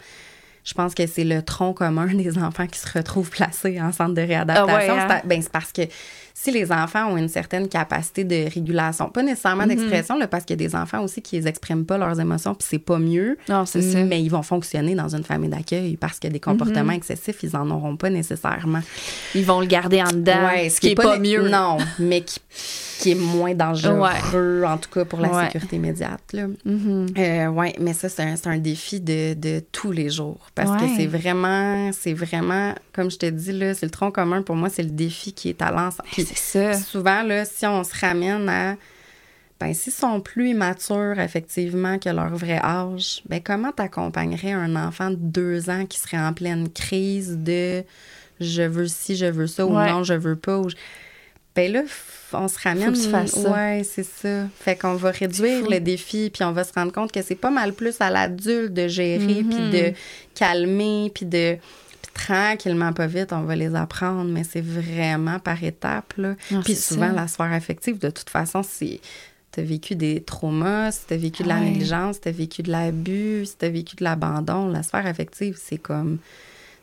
[0.67, 4.13] Je pense que c'est le tronc commun des enfants qui se retrouvent placés en centre
[4.13, 4.75] de réadaptation.
[4.75, 5.19] Ah ouais, hein?
[5.21, 5.83] C'est ben, c'est parce que
[6.39, 9.69] si les enfants ont une certaine capacité de régulation, pas nécessairement Mhm.
[9.69, 12.67] d'expression, parce qu'il y a des enfants aussi qui les expriment pas leurs émotions, puis
[12.69, 13.37] c'est pas mieux.
[13.49, 14.03] Non, c'est ça.
[14.03, 17.69] Mais ils vont fonctionner dans une famille d'accueil parce que des comportements excessifs, ils en
[17.71, 18.81] auront pas nécessairement.
[19.33, 20.45] Ils vont le garder en dedans.
[20.53, 21.49] Ouais, ce qui est pas, mieux.
[21.49, 22.39] Non, mais qui,
[22.99, 25.45] qui est moins dangereux, en tout cas pour la Ouais.
[25.45, 26.21] sécurité immédiate.
[26.33, 26.47] Là.
[26.65, 27.07] Mhm.
[27.17, 30.47] Euh, ouais, mais ça, c'est un, un défi de, de tous les jours.
[30.55, 34.43] Parce que c'est vraiment, c'est vraiment, comme je te dis, là, c'est le tronc commun
[34.43, 36.07] pour moi, c'est le défi qui est à l'ensemble.
[36.11, 36.73] Puis ça.
[36.73, 38.75] souvent, là, si on se ramène à.
[39.59, 45.09] Ben, s'ils sont plus immatures, effectivement, que leur vrai âge, ben, comment t'accompagnerais un enfant
[45.09, 47.83] de deux ans qui serait en pleine crise de
[48.39, 49.71] je veux ci, je veux ça, Ouais.
[49.71, 50.75] ou non, je veux pas, ou je-
[51.55, 51.81] Ben là,
[52.33, 52.93] on se ramène.
[52.93, 53.47] que tu.
[53.49, 54.45] Ouais, c'est ça.
[54.59, 57.49] Fait qu'on va réduire le défi, puis on va se rendre compte que c'est pas
[57.49, 59.49] mal plus à l'adulte de gérer, Mhm.
[59.49, 59.93] puis de
[60.35, 61.57] calmer, puis de.
[62.17, 66.13] Tranquillement, pas vite, on va les apprendre, mais c'est vraiment par étapes.
[66.17, 66.35] Là.
[66.51, 67.13] Non, Puis souvent, ça.
[67.13, 68.99] la sphère affective, de toute façon, c'est.
[69.53, 71.61] Tu as vécu des traumas, si tu as vécu de la Ouais.
[71.69, 75.05] négligence, si tu as vécu de l'abus, si tu as vécu de l'abandon, la sphère
[75.05, 76.17] affective, c'est comme.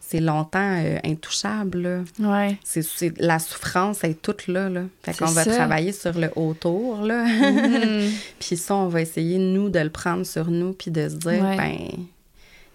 [0.07, 1.79] C'est longtemps euh, intouchable.
[1.79, 1.99] Là.
[2.21, 2.59] Ouais.
[2.63, 4.69] C'est, c'est- la souffrance est toute là.
[4.69, 4.83] là.
[5.03, 5.51] Fait qu'on va ça.
[5.55, 7.01] travailler sur le autour.
[7.03, 7.25] Là.
[7.25, 8.11] Mhm.
[8.39, 11.43] puis ça, on va essayer, nous, de le prendre sur nous, puis de se dire,
[11.43, 11.57] Ouais.
[11.57, 12.05] ben,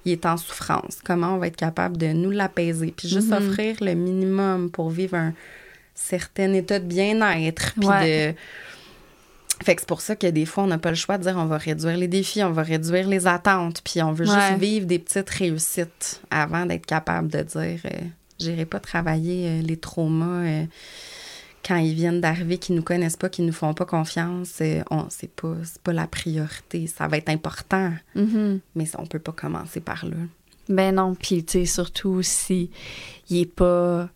[0.10, 1.00] il est en souffrance.
[1.04, 2.94] Comment on va être capable de nous l'apaiser?
[2.96, 3.38] Puis juste Mhm.
[3.50, 5.34] offrir le minimum pour vivre un
[5.96, 7.74] certain état de bien-être.
[7.80, 8.32] Puis Ouais.
[8.32, 8.36] de.
[9.64, 11.36] Fait que c'est pour ça que des fois, on n'a pas le choix de dire
[11.38, 14.34] on va réduire les défis, on va réduire les attentes, puis on veut Ouais.
[14.34, 17.90] juste vivre des petites réussites avant d'être capable de dire euh,
[18.40, 20.64] j'irai pas travailler euh, les traumas euh,
[21.70, 24.60] quand ils viennent d'arriver, qui nous connaissent pas, qui nous font pas confiance.
[24.90, 25.54] on c'est pas,
[25.84, 26.88] pas la priorité.
[26.88, 28.60] Ça va être important, Mhm.
[28.76, 30.18] mais on peut pas commencer par là.
[30.68, 32.70] Ben non, puis tu sais, surtout si
[33.30, 34.10] il est pas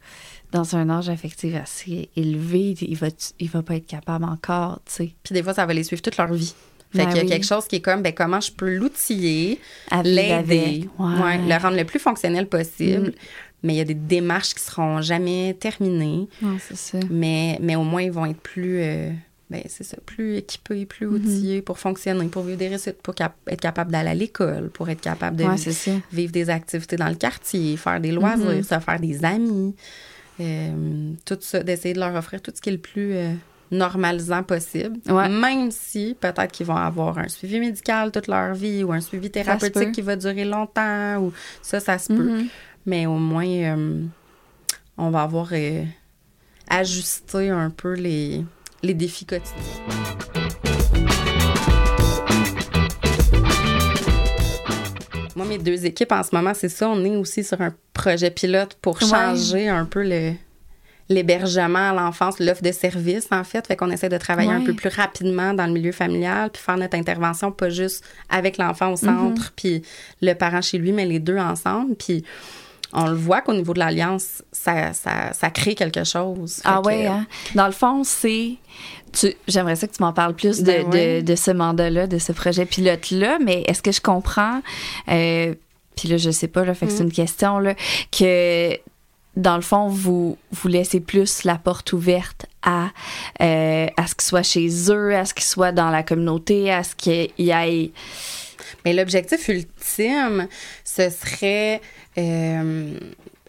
[0.52, 3.08] dans un âge affectif assez élevé, il va,
[3.40, 5.12] il va pas être capable encore, tu sais.
[5.24, 6.54] Puis des fois, ça va les suivre toute leur vie.
[6.92, 7.30] Fait Ben qu'il y a oui.
[7.30, 9.60] quelque chose qui est comme, ben, comment je peux l'outiller,
[10.04, 13.08] l'aider, ouais, le rendre le plus fonctionnel possible.
[13.08, 13.14] Mm.
[13.64, 16.28] Mais il y a des démarches qui seront jamais terminées.
[16.42, 17.00] Non, c'est ça.
[17.10, 19.10] Mais, mais au moins, ils vont être plus, euh,
[19.50, 21.10] ben, c'est ça, plus équipés, plus Mm-hmm.
[21.16, 24.90] outillés pour fonctionner, pour vivre des réussites, pour cap- être capable d'aller à l'école, pour
[24.90, 25.56] être capable de Ouais,
[26.12, 28.64] vivre des activités dans le quartier, faire des loisirs, Mhm.
[28.64, 29.74] se faire des amis.
[30.40, 33.34] Euh, tout ça, d'essayer de leur offrir tout ce qui est le plus euh,
[33.72, 34.98] normalisant possible.
[35.08, 35.30] Ouais.
[35.30, 39.30] Même si peut-être qu'ils vont avoir un suivi médical toute leur vie ou un suivi
[39.30, 39.34] peut.
[39.40, 42.42] thérapeutique qui va durer longtemps ou ça, ça se peut.
[42.86, 44.04] Mais au moins, euh,
[44.98, 45.84] on va avoir euh,
[46.70, 48.44] ajusté un peu les,
[48.82, 49.54] les défis quotidiens.
[55.36, 56.88] Moi, mes deux équipes en ce moment, c'est ça.
[56.90, 59.08] On est aussi sur un projet pilote pour Ouais.
[59.08, 60.34] changer un peu le
[61.10, 63.68] l'hébergement à l'enfance, l'offre de services, en fait.
[63.68, 66.78] Fait qu'on essaie de travailler un peu plus rapidement dans le milieu familial, puis faire
[66.78, 69.82] notre intervention pas juste avec l'enfant au centre, puis
[70.22, 71.96] le parent chez lui, mais les deux ensemble.
[71.96, 72.24] Puis
[72.94, 76.56] on le voit qu'au niveau de l'alliance, ça, ça, ça crée quelque chose.
[76.56, 77.26] Fait Ah que- ouais, hein?
[77.56, 78.54] Dans le fond, c'est.
[79.12, 81.22] tu- J'aimerais ça que tu m'en parles plus de, Ben ouais.
[81.22, 84.62] de, de ce mandat-là, de ce projet pilote-là, mais est-ce que je comprends,
[85.10, 85.54] euh,
[85.96, 86.96] puis là, je sais pas, là, fait que Mm.
[86.98, 87.76] c'est une question, là,
[88.12, 88.78] que
[89.36, 92.90] dans le fond, vous, vous laissez plus la porte ouverte à,
[93.42, 96.84] euh, à ce qu'ils soient chez eux, à ce qu'ils soient dans la communauté, à
[96.84, 97.92] ce qu'il y ait.
[98.86, 100.48] Mais l'objectif ultime,
[100.84, 101.82] ce serait,
[102.18, 102.98] euh,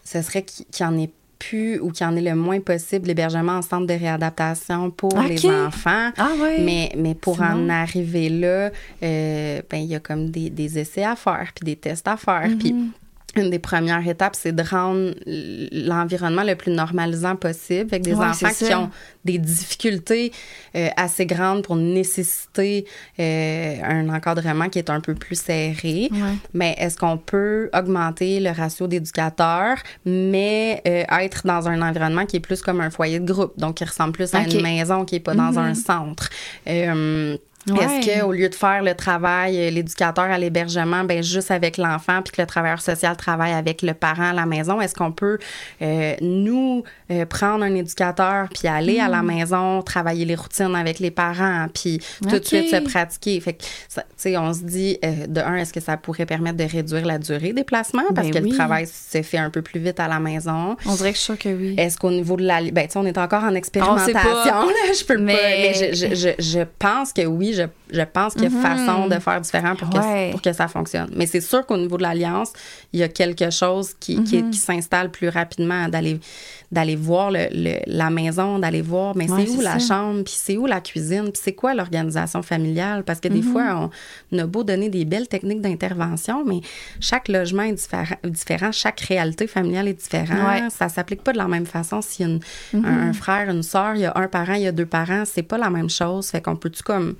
[0.03, 2.59] ce serait qu'il qu'il y en ait plus ou qu'il y en ait le moins
[2.61, 6.11] possible l'hébergement en centre de réadaptation pour les enfants.
[6.17, 6.61] Ah ouais.
[6.61, 8.71] Mais, mais pour en arriver là,
[9.03, 12.17] euh, ben, il y a comme des, des essais à faire, puis des tests à
[12.17, 12.49] faire.
[12.59, 12.91] Puis Mhm.
[13.35, 18.25] Une des premières étapes, c'est de rendre l'environnement le plus normalisant possible avec des Ouais,
[18.25, 18.89] enfants qui ont
[19.25, 20.31] des difficultés
[20.75, 22.85] euh, assez grandes pour nécessiter
[23.19, 26.09] euh, un encadrement qui est un peu plus serré.
[26.11, 26.19] Ouais.
[26.53, 32.37] Mais est-ce qu'on peut augmenter le ratio d'éducateurs, mais euh, être dans un environnement qui
[32.37, 35.15] est plus comme un foyer de groupe, donc qui ressemble plus à une maison qui
[35.15, 35.57] n'est pas dans Mhm.
[35.57, 36.29] un centre?
[37.67, 42.21] Est-ce qu'au lieu de faire le travail, euh, l'éducateur à l'hébergement, ben juste avec l'enfant,
[42.21, 45.39] puis que le travailleur social travaille avec le parent à la maison, est-ce qu'on peut,
[45.81, 49.27] euh, nous, euh, prendre un éducateur, puis aller à la Hmm.
[49.27, 53.39] maison, travailler les routines avec les parents, puis tout de suite se pratiquer?
[53.39, 56.57] Fait que, tu sais, on se dit, euh, de un, est-ce que ça pourrait permettre
[56.57, 58.03] de réduire la durée des placements?
[58.13, 58.49] Parce Ben que oui.
[58.51, 60.75] le travail se fait un peu plus vite à la maison?
[60.85, 61.75] On dirait que je suis sûre que oui.
[61.77, 62.61] Est-ce qu'au niveau de la.
[62.71, 64.05] Ben, tu sais, on est encore en On expérimentation.
[64.05, 64.45] sait pas.
[64.45, 65.39] là, je peux Mais- pas.
[65.41, 68.61] Mais je, je, je, je pense que oui, je, je pense qu'il y a Mhm.
[68.61, 70.31] façon de faire différent pour que, Ouais.
[70.31, 71.09] pour que ça fonctionne.
[71.15, 72.51] Mais c'est sûr qu'au niveau de l'Alliance,
[72.93, 74.51] il y a quelque chose qui, qui, Mhm.
[74.51, 76.19] qui s'installe plus rapidement, d'aller
[76.75, 79.87] d'aller voir le, le- la maison, d'aller voir, mais Ouais, c'est où la ça.
[79.87, 83.03] chambre, puis c'est où la cuisine, puis c'est quoi l'organisation familiale?
[83.03, 83.51] Parce que des Mhm.
[83.51, 83.89] fois,
[84.31, 86.59] on, a beau donner des belles techniques d'intervention, mais
[86.99, 90.37] chaque logement est différent, différent chaque réalité familiale est différente.
[90.63, 90.69] Ouais.
[90.69, 92.41] Ça s'applique pas de la même façon s'il y a une-
[92.73, 92.85] Mhm.
[92.85, 95.23] un, un frère, une soeur, il y a un parent, il y a deux parents,
[95.25, 96.27] c'est pas la même chose.
[96.27, 97.15] Fait qu'on peut-tu comme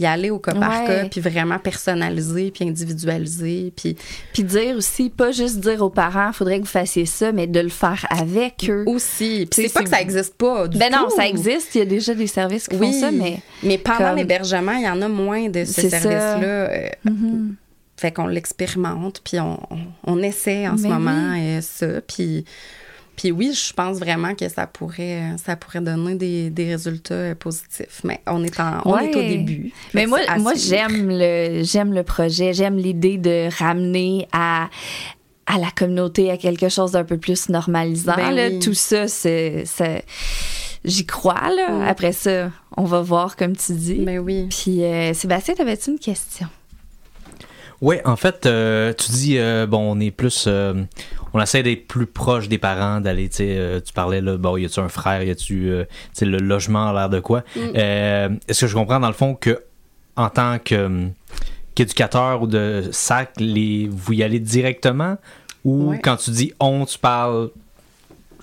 [0.00, 3.96] y aller au cas par cas, puis vraiment personnaliser, puis individualiser, puis
[4.32, 7.60] Puis dire aussi, pas juste dire aux parents, faudrait que vous fassiez ça, mais de
[7.60, 8.84] le faire avec eux.
[8.94, 9.46] Aussi.
[9.50, 11.84] Puis C'est- pas que ça existe pas du Ben non, ça existe, il y a
[11.86, 13.38] déjà des services qui Oui, font ça, mais.
[13.62, 16.00] mais pendant comme- l'hébergement, il y en a moins de ce C'est ça.
[16.00, 16.46] service-là.
[16.46, 17.56] euh, Mhm.
[17.96, 21.86] Fait qu'on l'expérimente, puis on, on, on essaie en ce Ben moment euh, ça.
[22.06, 22.44] Puis,
[23.16, 27.34] puis oui, je pense vraiment que ça pourrait, ça pourrait donner des, des résultats euh,
[27.36, 28.00] positifs.
[28.02, 29.70] Mais on est, en, on est au début.
[29.94, 34.68] Mais moi, moi j'aime le j'aime le projet, j'aime l'idée de ramener à
[35.46, 38.16] à la communauté à quelque chose d'un peu plus normalisant.
[38.16, 38.48] Ben là.
[38.48, 38.58] oui.
[38.60, 39.64] Tout ça, c'est
[40.84, 41.70] j'y crois là.
[41.70, 41.82] Mm.
[41.88, 44.04] Après ça, on va voir comme tu dis.
[44.04, 44.48] Ben oui.
[44.50, 46.46] Puis euh, Sébastien, t'avais-tu une question?
[47.80, 50.44] Oui, en fait, euh, tu dis, euh, bon, on est plus.
[50.46, 50.84] euh,
[51.34, 54.56] on essaie d'être plus proche des parents, d'aller, tu sais, euh, tu parlais, là, bon,
[54.56, 55.84] y a-tu un frère, y a-tu, euh,
[56.22, 57.42] le logement a l'air de quoi?
[57.56, 59.62] Euh, Est-ce que je comprends, dans le fond, que
[60.16, 61.08] en tant que,
[61.74, 65.16] qu'éducateur ou de SAC, les, vous y allez directement?
[65.64, 65.98] Ou Ouais.
[66.00, 67.50] quand tu dis on, tu parles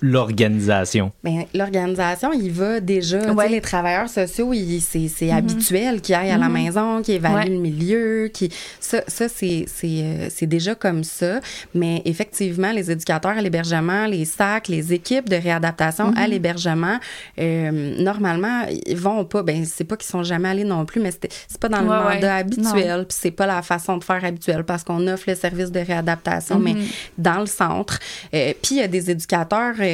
[0.02, 1.12] l'organisation?
[1.24, 3.32] Ben, l'organisation, il va déjà.
[3.32, 3.48] Ouais.
[3.48, 7.48] Les travailleurs sociaux, il- c'est c'est habituel qu'ils aillent à la maison, qu'ils évaluent Ouais.
[7.48, 8.28] le milieu.
[8.32, 8.50] Qui,
[8.80, 11.40] ça, ça c'est c'est, euh, c'est déjà comme ça.
[11.74, 16.98] Mais effectivement, les éducateurs à l'hébergement, les SAC, les équipes de réadaptation à l'hébergement,
[17.38, 19.42] euh, normalement, ils vont pas.
[19.42, 21.88] Ben, c'est pas qu'ils sont jamais allés non plus, mais c'était- c'est pas dans le
[21.88, 22.28] Ouais, mandat ouais.
[22.40, 23.06] habituel.
[23.08, 26.58] Puis c'est pas la façon de faire habituelle parce qu'on offre le service de réadaptation,
[26.58, 26.74] mais
[27.18, 27.98] dans le centre.
[28.34, 29.91] Euh, puis il y a des éducateurs euh,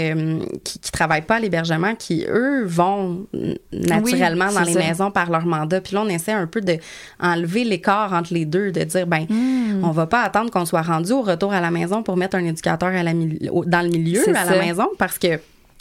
[0.64, 3.26] qui, qui travaillent pas à l'hébergement qui, eux, vont
[3.72, 4.78] naturellement Oui, dans les ça.
[4.80, 5.80] maisons par leur mandat.
[5.80, 6.76] Puis là, on essaie un peu de
[7.20, 9.84] enlever l'écart entre les deux, de dire, ben, Hmm.
[9.84, 12.44] on va pas attendre qu'on soit rendu au retour à la maison pour mettre un
[12.44, 14.54] éducateur à la mili- au- dans le milieu à ça.
[14.56, 15.38] la maison parce que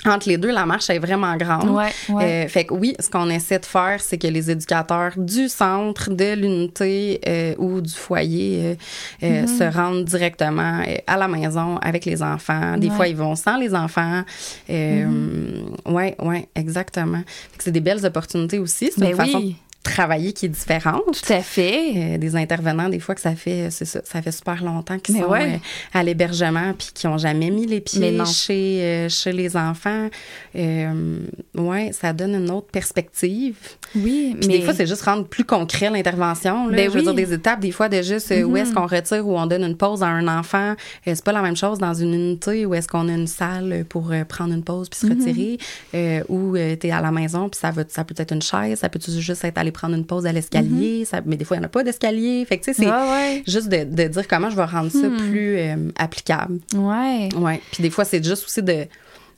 [0.09, 1.69] entre les deux, la marche est vraiment grande.
[1.69, 2.45] Ouais, ouais.
[2.45, 6.09] Euh, fait que oui, ce qu'on essaie de faire, c'est que les éducateurs du centre,
[6.11, 8.77] de l'unité euh, ou du foyer
[9.23, 9.57] euh, Mm-hmm.
[9.57, 12.77] se rendent directement à la maison avec les enfants.
[12.77, 12.95] Des Ouais.
[12.95, 14.23] fois, ils vont sans les enfants.
[14.69, 15.91] Euh, Mm-hmm.
[15.91, 17.21] Ouais, ouais, exactement.
[17.59, 18.89] C'est des belles opportunités aussi.
[18.93, 19.55] C'est Ben une façon oui.
[19.87, 21.03] Travailler qui est différente.
[21.05, 21.93] Tout à fait.
[21.95, 25.15] Euh, des intervenants, des fois que ça fait, c'est ça, ça fait super longtemps qu'ils
[25.17, 25.53] sont ouais.
[25.55, 25.57] euh,
[25.99, 30.09] à l'hébergement puis qui n'ont jamais mis les pieds chez, euh, chez les enfants.
[30.55, 31.19] Euh,
[31.55, 33.55] ouais, ça donne une autre perspective.
[33.95, 36.67] Oui, Puis mais des fois, c'est juste rendre plus concret l'intervention.
[36.67, 37.03] Ben je veux oui.
[37.03, 38.57] dire, des étapes, des fois, de juste euh, où Mhm.
[38.57, 40.71] est-ce qu'on retire ou on donne une pause à un enfant.
[40.71, 43.85] Euh, c'est pas la même chose dans une unité où est-ce qu'on a une salle
[43.87, 45.19] pour euh, prendre une pause puis se Mhm.
[45.19, 45.57] retirer,
[45.93, 48.89] euh, ou tu es à la maison puis ça, ça peut être une chaise, ça
[48.89, 51.65] peut juste être aller prendre une pause à l'escalier, ça- mais des fois, il n'y
[51.65, 52.43] en a pas d'escalier.
[52.45, 53.09] Fait que, tu sais, c'est Mhm.
[53.11, 55.17] Ouais, juste de, de dire comment je vais rendre ça Hmm.
[55.17, 56.59] plus euh, applicable.
[56.75, 57.29] Ouais.
[57.37, 57.61] Ouais.
[57.71, 58.85] Puis des fois, c'est juste aussi de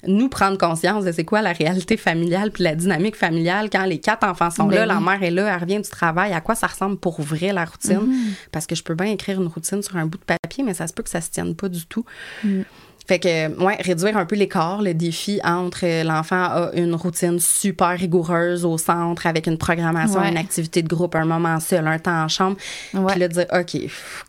[0.07, 3.97] nous prendre conscience de c'est quoi la réalité familiale puis la dynamique familiale quand les
[3.99, 6.55] quatre enfants sont Ben là, la mère est là, elle revient du travail, à quoi
[6.55, 7.99] ça ressemble pour vrai la routine?
[8.07, 8.31] Mhm.
[8.53, 10.87] parce que je peux bien écrire une routine sur un bout de papier mais ça
[10.87, 12.05] se peut que ça se tienne pas du tout.
[12.45, 12.61] Mm.
[13.09, 17.39] Fait que, ouais, réduire un peu l'écart, le défi entre euh, l'enfant a une routine
[17.39, 20.29] super rigoureuse au centre avec une programmation, Ouais.
[20.29, 22.57] une activité de groupe, un moment seul, un temps en chambre.
[22.91, 23.75] Puis là, dire, OK,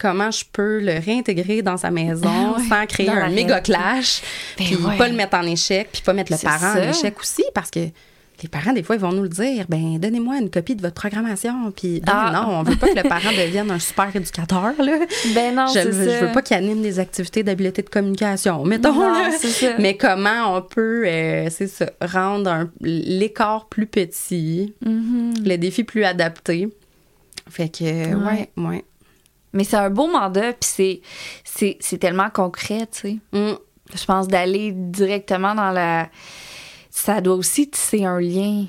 [0.01, 4.22] comment je peux le réintégrer dans sa maison Ouais, sans créer dans un méga clash,
[4.57, 6.81] Ben puis pas le mettre en échec, puis pas mettre le parent ça.
[6.81, 7.81] en échec aussi, parce que
[8.43, 10.95] les parents, des fois, ils vont nous le dire, ben donnez-moi une copie de votre
[10.95, 11.70] programmation.
[11.72, 12.30] Puis ben Ah.
[12.34, 14.99] non, on veut pas que le parent devienne un super éducateur, là.
[15.34, 16.26] Ben non, je, veux- je ça.
[16.26, 18.95] veux pas qu'il anime des activités d'habileté de communication, mettons.
[18.95, 19.30] Non, là.
[19.38, 19.74] c'est ça.
[19.78, 25.34] Mais comment on peut, euh, c'est ça, rendre un- l'écart plus petit, Mhm.
[25.45, 26.68] le défi plus adapté.
[27.49, 27.84] Fait que,
[28.14, 28.84] ouais, ouais.
[29.53, 31.01] Mais c'est un beau mandat, puis c'est,
[31.45, 33.16] c'est, c'est tellement concret, tu sais.
[33.32, 33.55] Mm.
[33.93, 36.09] Je pense d'aller directement dans la.
[36.91, 38.66] Ça doit aussi tisser un lien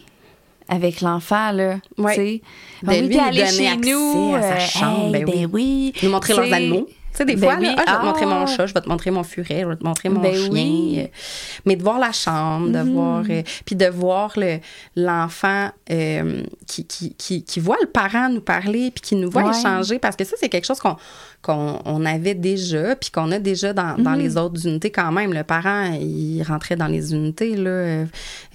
[0.69, 1.77] avec l'enfant, là.
[1.97, 2.15] Ouais.
[2.15, 2.41] tu sais.
[2.85, 4.35] Ah oui, lui, donner chez accès nous.
[4.35, 5.93] à sa euh, chambre, hey, ben oui.
[6.03, 6.87] Nous montrer leurs animaux.
[7.11, 7.65] Tu sais, des ben fois, oui.
[7.65, 8.45] là, ah, je vais te montrer mon Ah.
[8.45, 10.49] chat, je vais te montrer mon furet, je vais te montrer mon Ben chien.
[10.49, 11.07] oui.
[11.65, 12.93] Mais de voir la chambre, de Mhm.
[12.93, 13.23] voir.
[13.29, 14.59] euh, puis de voir le-
[14.95, 19.43] l'enfant euh, qui, qui, qui, qui voit le parent nous parler, puis qui nous voit
[19.43, 19.57] Ouais.
[19.59, 20.95] échanger, parce que ça, c'est quelque chose qu'on
[21.41, 24.19] qu'on on avait déjà, puis qu'on a déjà dans, dans Mhm.
[24.19, 25.33] les autres unités quand même.
[25.33, 28.05] Le parent, il rentrait dans les unités, là, euh,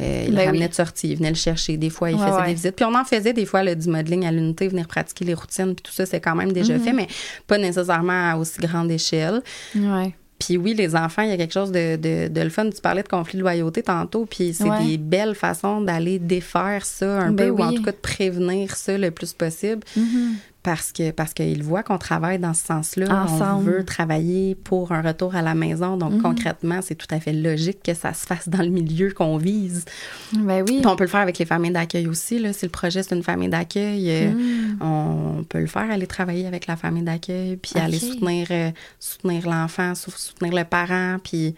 [0.00, 0.68] euh, il Ben ramenait oui.
[0.70, 1.76] de sortie, il venait le chercher.
[1.76, 2.46] Des fois, il Ouais, faisait ouais.
[2.46, 2.76] des visites.
[2.76, 5.74] Puis on en faisait des fois là, du modeling à l'unité, venir pratiquer les routines,
[5.74, 6.80] puis tout ça, c'est quand même déjà Mhm.
[6.80, 7.08] fait, mais
[7.46, 9.42] pas nécessairement à aussi grande échelle.
[9.74, 10.14] Ouais.
[10.38, 12.68] Puis oui, les enfants, il y a quelque chose de, de, de le fun.
[12.68, 14.84] Tu parlais de conflit de loyauté tantôt, puis c'est Ouais.
[14.84, 18.76] des belles façons d'aller défaire ça un Ben peu, ou en tout cas de prévenir
[18.76, 20.34] ça le plus possible, Mhm.
[20.66, 23.26] Parce que parce qu'ils voient qu'on travaille dans ce sens-là.
[23.30, 25.96] On veut travailler pour un retour à la maison.
[25.96, 26.22] Donc Mhm.
[26.22, 29.84] concrètement, c'est tout à fait logique que ça se fasse dans le milieu qu'on vise.
[30.32, 30.78] Ben oui.
[30.80, 32.40] Puis on peut le faire avec les familles d'accueil aussi.
[32.40, 32.52] Là.
[32.52, 34.82] Si le projet, c'est une famille d'accueil, euh, Mm.
[34.82, 39.48] on peut le faire, aller travailler avec la famille d'accueil, puis aller soutenir, euh, soutenir
[39.48, 41.18] l'enfant, sou- soutenir le parent.
[41.22, 41.54] Puis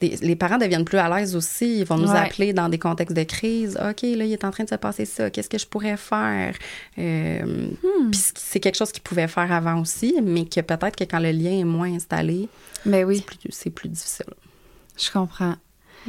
[0.00, 1.78] des- les parents deviennent plus à l'aise aussi.
[1.80, 2.18] Ils vont nous Ouais.
[2.18, 3.76] appeler dans des contextes de crise.
[3.76, 5.30] OK, là, il est en train de se passer ça.
[5.30, 6.54] Qu'est-ce que je pourrais faire?
[6.98, 8.10] Euh, Hmm.
[8.10, 11.30] Puis c'est quelque chose qu'ils pouvaient faire avant aussi, mais que peut-être que quand le
[11.32, 12.48] lien est moins installé,
[12.86, 13.16] Ben oui.
[13.18, 14.26] c'est plus, c'est plus difficile.
[14.96, 15.54] Je comprends.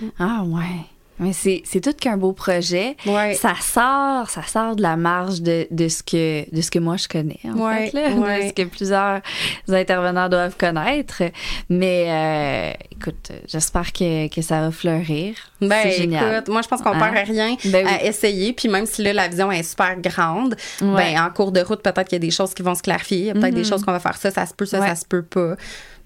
[0.02, 0.08] Mm.
[0.20, 0.86] Ah ouais.
[1.20, 2.96] Mais c'est, tout qu'un beau projet.
[3.06, 3.34] Ouais.
[3.34, 6.96] Ça sort, ça sort de la marge de, de ce que de ce que moi
[6.98, 8.44] je connais en Ouais, fait, là, ouais.
[8.44, 9.22] de ce que plusieurs
[9.68, 11.22] intervenants doivent connaître.
[11.70, 15.36] Mais euh, écoute, j'espère que, que ça va fleurir.
[15.62, 16.36] Ben, c'est génial.
[16.36, 17.12] écoute, moi, je pense qu'on Hein?
[17.14, 17.92] perd rien Ben oui.
[17.94, 18.54] à essayer.
[18.54, 22.08] Puis même si là, la vision est super grande, ben, en cours de route, peut-être
[22.08, 23.18] qu'il y a des choses qui vont se clarifier.
[23.18, 23.66] Il y a peut-être des Mhm.
[23.70, 25.56] choses qu'on va faire ça, ça se peut, ça, ça se peut pas.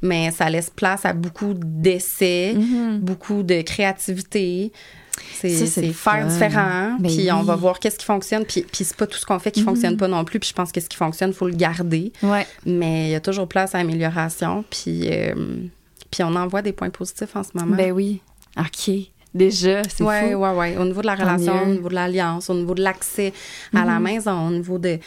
[0.02, 3.00] Mais ça laisse place à beaucoup d'essais, Mhm.
[3.00, 4.72] beaucoup de créativité.
[5.20, 9.08] C'est faire différent, Ben puis on va voir qu'est-ce qui fonctionne, puis, puis c'est pas
[9.08, 9.66] tout ce qu'on fait qui Mhm.
[9.68, 12.12] fonctionne pas non plus, puis je pense que ce qui fonctionne, il faut le garder,
[12.24, 12.48] Ouais.
[12.66, 15.34] mais il y a toujours place à amélioration, puis, euh,
[16.12, 17.76] puis on en voit des points positifs en ce moment.
[17.76, 18.22] Ben oui.
[18.58, 18.92] OK.
[19.34, 20.38] Déjà, c'est ouais, fou.
[20.38, 20.78] ouais, ouais.
[20.78, 23.34] Au niveau de la relation, au niveau de l'alliance, au niveau de l'accès
[23.74, 24.04] à la Mhm.
[24.04, 25.00] maison, au niveau de,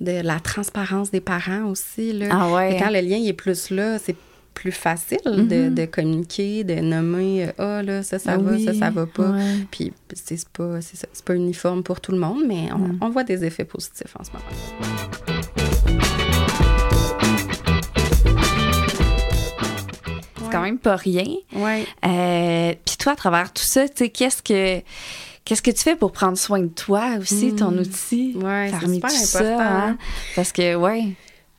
[0.00, 2.12] de la transparence des parents aussi.
[2.14, 2.28] Là.
[2.30, 2.74] Ah ouais.
[2.76, 4.16] Et quand le lien il est plus là, c'est
[4.54, 5.74] plus facile de, Mhm.
[5.74, 9.30] de communiquer, de nommer euh, ah là ça ça Ah va, ça ça va pas.
[9.30, 9.66] Ouais.
[9.70, 12.98] Puis c'est pas c'est pas uniforme pour tout le monde, mais on, Mm.
[13.02, 15.54] on voit des effets positifs en ce moment.
[20.36, 21.24] C'est quand même pas rien.
[21.54, 21.86] Ouais.
[22.06, 24.82] Euh, Puis toi, à travers tout ça, tu sais, qu'est-ce que
[25.44, 27.78] qu'est-ce que tu fais pour prendre soin de toi aussi, ton Mm.
[27.80, 28.34] outil?
[28.36, 29.58] Ouais, c'est parmi super tout important.
[29.58, 29.98] ça, hein?
[30.34, 31.08] Parce que, ouais.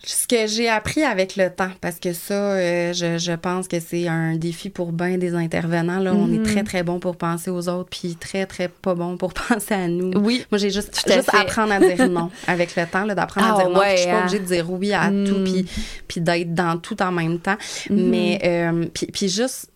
[0.08, 3.80] Ce que j'ai appris avec le temps, parce que ça, euh, je, je pense que
[3.80, 6.00] c'est un défi pour bien des intervenants.
[6.00, 6.14] Là.
[6.14, 6.42] On Mhm.
[6.42, 9.74] est très, très bon pour penser aux autres, puis très, très pas bon pour penser
[9.74, 10.12] à nous.
[10.20, 10.46] Oui.
[10.52, 11.38] Moi, j'ai juste, juste fait.
[11.38, 13.80] apprendre à dire non avec le temps, là, d'apprendre Ah à dire non.
[13.80, 14.22] puis Je suis ouais, pas hein.
[14.22, 15.28] obligée de dire oui à Mm.
[15.28, 15.66] tout, puis,
[16.08, 17.58] puis d'être dans tout en même temps.
[17.90, 18.10] Mhm.
[18.10, 19.70] Mais, euh, puis, puis juste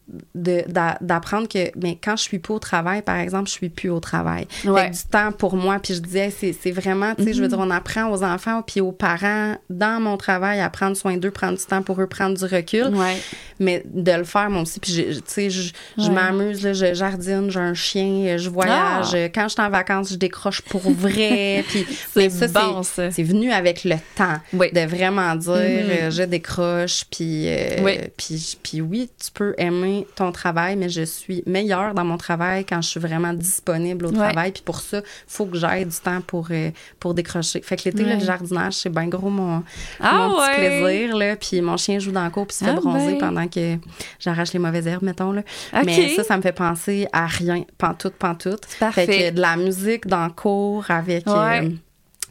[1.01, 3.99] d'apprendre que mais quand je suis pas au travail par exemple je suis plus au
[3.99, 4.83] travail Ouais.
[4.83, 7.41] Fait que du temps pour moi puis je disais c'est c'est vraiment tu sais je
[7.41, 11.17] veux dire on apprend aux enfants puis aux parents dans mon travail à prendre soin
[11.17, 13.17] d'eux prendre du temps pour eux prendre du recul Ouais.
[13.59, 16.09] mais de le faire moi aussi puis je- tu sais je, je Ouais.
[16.09, 19.29] m'amuse là, je jardine j'ai un chien je voyage Ah.
[19.29, 23.11] quand je suis en vacances je décroche pour vrai puis C'est bon, ça.
[23.11, 24.71] c'est venu avec le temps Oui.
[24.71, 25.59] de vraiment dire Mhm.
[25.59, 27.97] euh, je décroche puis euh, Oui.
[28.17, 32.65] puis puis oui tu peux aimer ton travail mais je suis meilleure dans mon travail
[32.65, 34.15] quand je suis vraiment disponible au Ouais.
[34.17, 37.83] travail puis pour ça faut que j'aille du temps pour euh, pour décrocher fait que
[37.85, 38.15] l'été Ouais.
[38.15, 39.63] le jardinage c'est bien gros mon,
[39.99, 40.81] Ah mon petit ouais.
[40.83, 43.19] plaisir là puis mon chien joue dans le cour puis se fait Ah bronzer ben.
[43.19, 43.75] pendant que
[44.19, 45.41] j'arrache les mauvaises herbes mettons là
[45.85, 49.05] mais ça ça me fait penser à rien pantoute pantoute Parfait.
[49.05, 51.69] fait que de la musique dans le cours avec euh,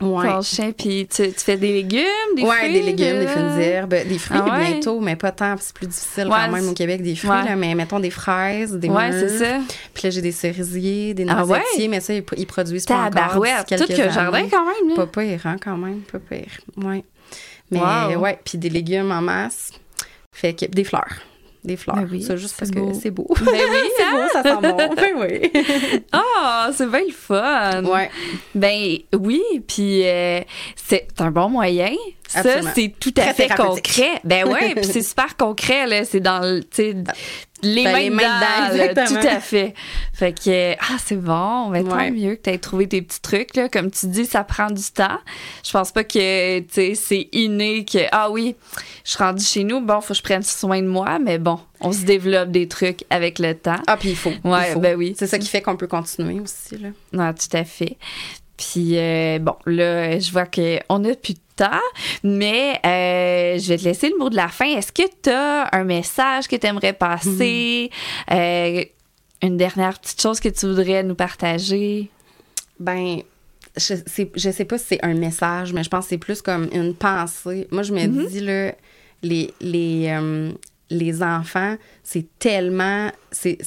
[0.00, 0.28] ouais
[0.76, 2.04] puis tu, tu fais des légumes,
[2.36, 2.72] des ouais, fruits?
[2.72, 4.72] des légumes, de- des fines herbes, des fruits Ah ouais?
[4.72, 7.74] bientôt, mais pas tant, c'est plus difficile quand même au Québec, des fruits, là, mais
[7.74, 9.58] mettons des fraises, des Ouais, c'est ça.
[9.94, 13.10] Puis là, j'ai des cerisiers, des Ah noisettiers, mais ça, ils, ils produisent pas encore
[13.86, 14.96] Tout que jardin, quand même.
[14.96, 15.06] Là.
[15.06, 17.04] Pas pire, hein, quand même, pas pire, ouais.
[17.70, 18.20] Mais Wow.
[18.20, 19.72] ouais, puis des légumes en masse,
[20.32, 21.16] fait que des fleurs.
[21.64, 21.96] Des fleurs.
[21.96, 22.92] Ben oui, ça, juste c'est parce beau.
[22.92, 23.26] que c'est beau.
[23.44, 24.76] Ben oui, c'est beau, ça sent bon.
[24.96, 25.52] Ben oui.
[26.12, 27.84] Ah, c'est bien le fun.
[27.84, 28.10] Ouais.
[28.54, 30.40] Ben oui, puis euh,
[30.76, 31.94] c'est un bon moyen.
[32.28, 32.42] Ça,
[32.74, 34.20] c'est tout à Très fait concret.
[34.24, 36.04] Ben oui, puis c'est super concret, là.
[36.04, 36.60] C'est dans le,
[37.62, 39.74] les, Ben, mains les mains dedans, tout à fait.
[40.12, 41.70] Fait que, ah, c'est bon.
[41.70, 42.10] Ben, tant Ouais.
[42.10, 43.68] mieux que tu aies trouvé tes petits trucs, là.
[43.68, 45.18] Comme tu dis, ça prend du temps.
[45.64, 48.54] Je pense pas que, tu sais, c'est inné que, ah oui,
[49.04, 51.58] je suis rendue chez nous, bon, faut que je prenne soin de moi, mais bon,
[51.80, 53.80] on se développe des trucs avec le temps.
[53.86, 54.30] Ah, puis il faut.
[54.44, 54.80] il Ouais, faut.
[54.80, 55.14] ben oui.
[55.18, 56.90] C'est ça qui fait qu'on peut continuer aussi, là.
[57.12, 57.96] Non, tout à fait.
[58.58, 61.80] Puis euh, bon, là, je vois qu'on a plus de temps,
[62.24, 64.66] mais euh, je vais te laisser le mot de la fin.
[64.66, 67.88] Est-ce que tu as un message que tu aimerais passer?
[68.30, 68.84] Euh,
[69.42, 72.10] une dernière petite chose que tu voudrais nous partager?
[72.80, 73.20] Ben,
[73.76, 76.42] je sais, je sais pas si c'est un message, mais je pense que c'est plus
[76.42, 77.68] comme une pensée.
[77.70, 78.74] Moi, je me dis, là,
[79.22, 80.12] les, les,
[80.90, 83.12] les enfants, c'est tellement.
[83.30, 83.58] C'est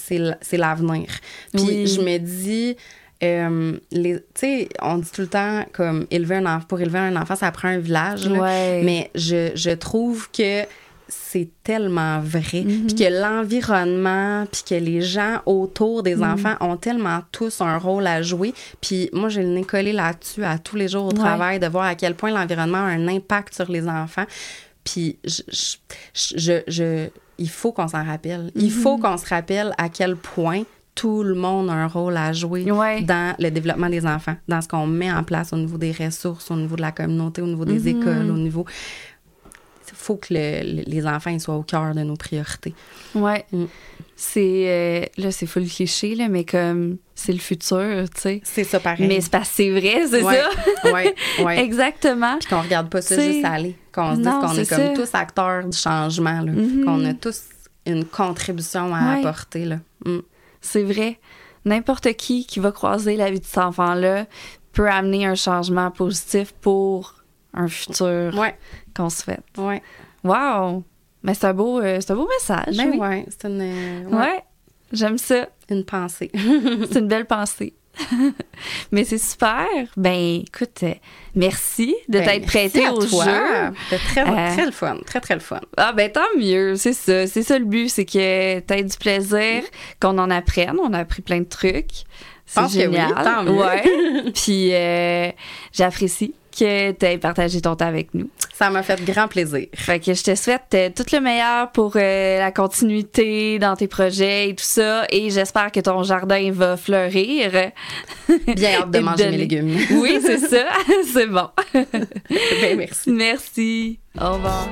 [0.58, 1.08] l'avenir.
[1.54, 1.88] Puis Oui.
[1.88, 2.76] je me dis.
[3.24, 7.16] Euh, tu sais, on dit tout le temps comme élever un enfant, pour élever un
[7.16, 8.28] enfant, ça prend un village.
[8.28, 8.40] là.
[8.42, 8.82] Ouais.
[8.84, 10.64] Mais je, je trouve que
[11.08, 12.62] c'est tellement vrai.
[12.66, 12.86] Mhm.
[12.88, 16.24] Puis que l'environnement, puis que les gens autour des Mhm.
[16.34, 18.54] enfants ont tellement tous un rôle à jouer.
[18.80, 21.16] Puis moi, j'ai le nez collé là-dessus à tous les jours au Ouais.
[21.20, 24.26] travail, de voir à quel point l'environnement a un impact sur les enfants.
[24.84, 28.52] Puis je, je, je- je- il faut qu'on s'en rappelle.
[28.56, 29.02] Il faut Mhm.
[29.04, 30.64] qu'on se rappelle à quel point
[30.96, 33.02] tout le monde a un rôle à jouer Ouais.
[33.02, 36.52] dans le développement des enfants, dans ce qu'on met en place au niveau des ressources,
[36.52, 38.02] au niveau de la communauté, au niveau des Mhm.
[38.02, 38.66] écoles, au niveau...
[39.94, 42.74] Il faut que le- le- les enfants ils soient au cœur de nos priorités.
[43.14, 43.46] Ouais.
[43.52, 43.66] Mm.
[44.16, 44.64] C'est.
[44.68, 48.42] euh, là, c'est full cliché, là, mais comme c'est le futur, tu sais.
[48.44, 49.08] C'est ça pareil.
[49.08, 50.40] Mais c'est parce que c'est vrai, c'est Ouais.
[50.84, 50.92] ça?
[50.94, 51.60] ouais, ouais.
[51.64, 52.38] Exactement.
[52.40, 53.76] Puis qu'on regarde pas ça juste aller.
[53.92, 55.04] Qu'on se dise qu'on est, comme ça.
[55.04, 56.42] tous acteurs du changement.
[56.46, 56.84] Mhm.
[56.86, 57.42] qu'on a tous
[57.86, 59.20] une contribution à Ouais.
[59.20, 59.66] apporter.
[59.66, 59.78] Là.
[60.06, 60.20] Mm.
[60.62, 61.20] C'est vrai.
[61.66, 64.26] N'importe qui qui va croiser la vie de cet enfant-là
[64.74, 67.16] peut amener un changement positif pour
[67.54, 68.58] un futur Ouais,
[68.96, 69.44] qu'on souhaite.
[69.58, 69.82] ouais.
[70.24, 70.84] Wow!
[71.24, 72.78] Mais c'est un beau, euh, c'est un beau message.
[72.78, 72.98] Ben oui.
[72.98, 74.44] ouais, c'est une, euh, ouais, Ouais.
[74.92, 75.48] J'aime ça.
[75.70, 76.30] une pensée.
[76.92, 77.74] C'est une belle pensée.
[78.92, 79.66] Mais c'est super.
[79.98, 80.84] Ben, écoute,
[81.36, 83.26] merci de Ben, t'être prêté à au toi.
[83.26, 83.74] jeu.
[83.90, 84.98] C'était très, Euh, très le fun.
[85.06, 85.60] Très, très le fun.
[85.78, 87.28] Ah ben tant mieux, c'est ça.
[87.28, 89.64] C'est ça le but, c'est que t'aies du plaisir,
[90.00, 90.78] qu'on en apprenne.
[90.82, 92.04] On a appris plein de trucs.
[92.46, 93.14] C'est que oui, génial.
[93.24, 93.52] tant mieux.
[93.52, 93.84] Ouais.
[94.34, 95.30] Puis euh,
[95.72, 98.30] j'apprécie que tu aies partagé ton temps avec nous.
[98.54, 99.68] Ça m'a fait grand plaisir.
[99.74, 103.88] Fait que je te souhaite euh, tout le meilleur pour euh, la continuité dans tes
[103.88, 105.06] projets et tout ça.
[105.10, 107.72] Et j'espère que ton jardin va fleurir.
[108.48, 109.78] Bien hâte de manger mes légumes.
[109.92, 110.66] Oui, c'est ça.
[111.14, 111.50] c'est bon.
[111.74, 113.12] ben, merci.
[113.12, 114.00] Merci.
[114.20, 114.68] Au revoir.